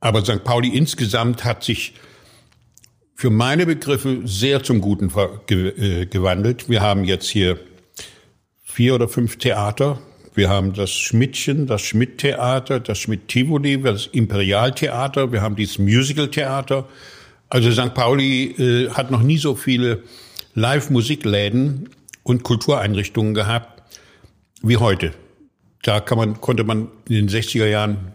[0.00, 0.44] aber St.
[0.44, 1.94] Pauli insgesamt hat sich
[3.14, 5.10] für meine Begriffe sehr zum Guten
[5.48, 6.68] äh, gewandelt.
[6.68, 7.58] Wir haben jetzt hier
[8.62, 9.98] vier oder fünf Theater.
[10.34, 15.32] Wir haben das Schmidtchen, das Schmidt-Theater, das Schmidt-Tivoli, das Imperialtheater.
[15.32, 16.86] Wir haben dieses Musical-Theater.
[17.48, 17.94] Also St.
[17.94, 20.02] Pauli äh, hat noch nie so viele
[20.54, 21.90] Live-Musikläden
[22.22, 23.82] und Kultureinrichtungen gehabt
[24.62, 25.12] wie heute.
[25.82, 28.12] Da kann man, konnte man in den 60er Jahren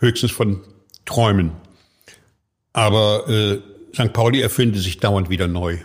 [0.00, 0.60] höchstens von
[1.04, 1.52] träumen.
[2.72, 3.58] Aber äh,
[3.94, 4.12] St.
[4.12, 5.78] Pauli erfindet sich dauernd wieder neu.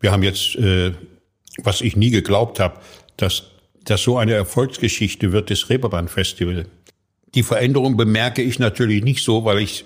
[0.00, 0.92] Wir haben jetzt, äh,
[1.58, 2.80] was ich nie geglaubt habe,
[3.16, 3.44] dass
[3.84, 6.66] das so eine Erfolgsgeschichte wird, das Reeperbahn-Festival.
[7.34, 9.84] Die Veränderung bemerke ich natürlich nicht so, weil ich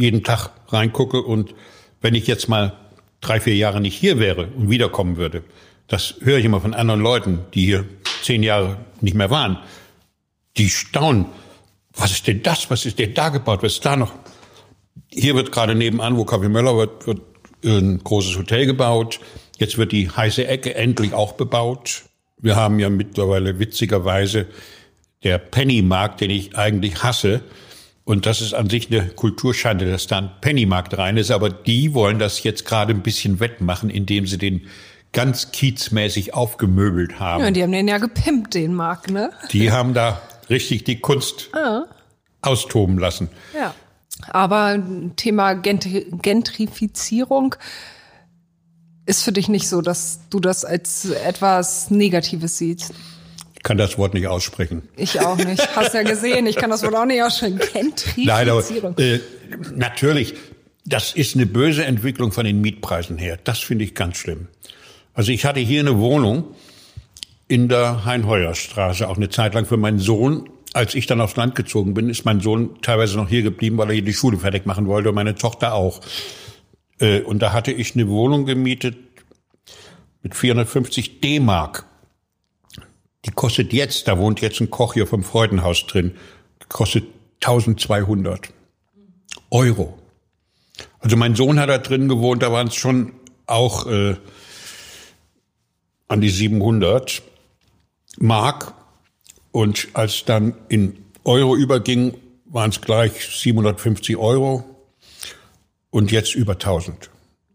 [0.00, 1.54] jeden Tag reingucke und
[2.00, 2.76] wenn ich jetzt mal
[3.20, 5.42] drei, vier Jahre nicht hier wäre und wiederkommen würde,
[5.88, 7.84] das höre ich immer von anderen Leuten, die hier
[8.22, 9.58] zehn Jahre nicht mehr waren,
[10.56, 11.26] die staunen,
[11.92, 14.12] was ist denn das, was ist denn da gebaut, was ist da noch?
[15.08, 17.20] Hier wird gerade nebenan, wo Kaffee Möller wird, wird
[17.64, 19.20] ein großes Hotel gebaut.
[19.58, 22.04] Jetzt wird die heiße Ecke endlich auch bebaut.
[22.38, 24.46] Wir haben ja mittlerweile witzigerweise
[25.22, 27.42] der Pennymarkt, den ich eigentlich hasse,
[28.10, 31.30] und das ist an sich eine Kulturschande, dass da ein Pennymarkt rein ist.
[31.30, 34.62] Aber die wollen das jetzt gerade ein bisschen wettmachen, indem sie den
[35.12, 37.44] ganz kiezmäßig aufgemöbelt haben.
[37.44, 39.30] Ja, die haben den ja gepimpt, den Markt, ne?
[39.52, 41.84] Die haben da richtig die Kunst ah.
[42.42, 43.28] austoben lassen.
[43.54, 43.76] Ja.
[44.26, 44.82] Aber
[45.14, 47.54] Thema Gentrifizierung
[49.06, 52.92] ist für dich nicht so, dass du das als etwas Negatives siehst.
[53.62, 54.88] Kann das Wort nicht aussprechen.
[54.96, 55.76] Ich auch nicht.
[55.76, 57.58] Hast ja gesehen, ich kann das Wort auch nicht aussprechen.
[57.58, 58.26] Gentrifizierung.
[58.26, 59.20] Nein, aber, äh,
[59.74, 60.34] natürlich,
[60.86, 63.38] das ist eine böse Entwicklung von den Mietpreisen her.
[63.44, 64.48] Das finde ich ganz schlimm.
[65.12, 66.54] Also ich hatte hier eine Wohnung
[67.48, 70.48] in der Heinheuerstraße, auch eine Zeit lang für meinen Sohn.
[70.72, 73.88] Als ich dann aufs Land gezogen bin, ist mein Sohn teilweise noch hier geblieben, weil
[73.88, 76.00] er hier die Schule fertig machen wollte und meine Tochter auch.
[77.00, 78.96] Äh, und da hatte ich eine Wohnung gemietet
[80.22, 81.86] mit 450 D-Mark.
[83.24, 86.16] Die kostet jetzt, da wohnt jetzt ein Koch hier vom Freudenhaus drin,
[86.68, 87.04] kostet
[87.42, 88.48] 1200
[89.50, 89.98] Euro.
[91.00, 93.12] Also mein Sohn hat da drin gewohnt, da waren es schon
[93.46, 94.16] auch äh,
[96.08, 97.22] an die 700
[98.18, 98.74] Mark.
[99.52, 102.14] Und als dann in Euro überging,
[102.46, 104.64] waren es gleich 750 Euro
[105.90, 107.10] und jetzt über 1000.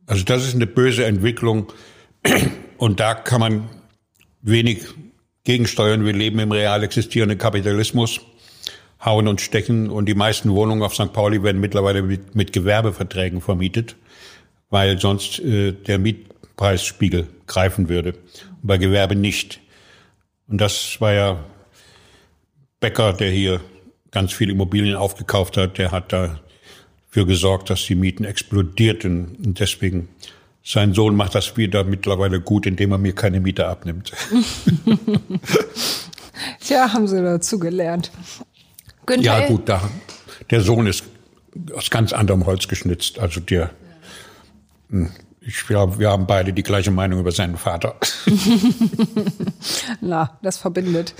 [0.05, 1.71] Also das ist eine böse Entwicklung
[2.77, 3.69] und da kann man
[4.41, 4.83] wenig
[5.45, 6.03] gegensteuern.
[6.03, 8.19] Wir leben im real existierenden Kapitalismus,
[9.03, 11.13] hauen und stechen und die meisten Wohnungen auf St.
[11.13, 13.95] Pauli werden mittlerweile mit, mit Gewerbeverträgen vermietet,
[14.69, 18.13] weil sonst äh, der Mietpreisspiegel greifen würde.
[18.61, 19.61] Und bei Gewerbe nicht.
[20.47, 21.43] Und das war ja
[22.79, 23.61] Becker, der hier
[24.11, 26.39] ganz viele Immobilien aufgekauft hat, der hat da
[27.09, 29.37] für gesorgt, dass die Mieten explodierten.
[29.43, 30.09] Und deswegen,
[30.67, 34.11] sein Sohn macht das wieder mittlerweile gut, indem er mir keine Miete abnimmt.
[36.59, 38.11] Tja, haben sie dazu gelernt.
[39.05, 39.87] Günther ja, gut, da,
[40.49, 41.03] der Sohn ist
[41.75, 43.19] aus ganz anderem Holz geschnitzt.
[43.19, 43.69] Also der,
[44.89, 47.95] hm, ich glaube, wir haben beide die gleiche Meinung über seinen Vater.
[50.01, 51.13] Na, das verbindet.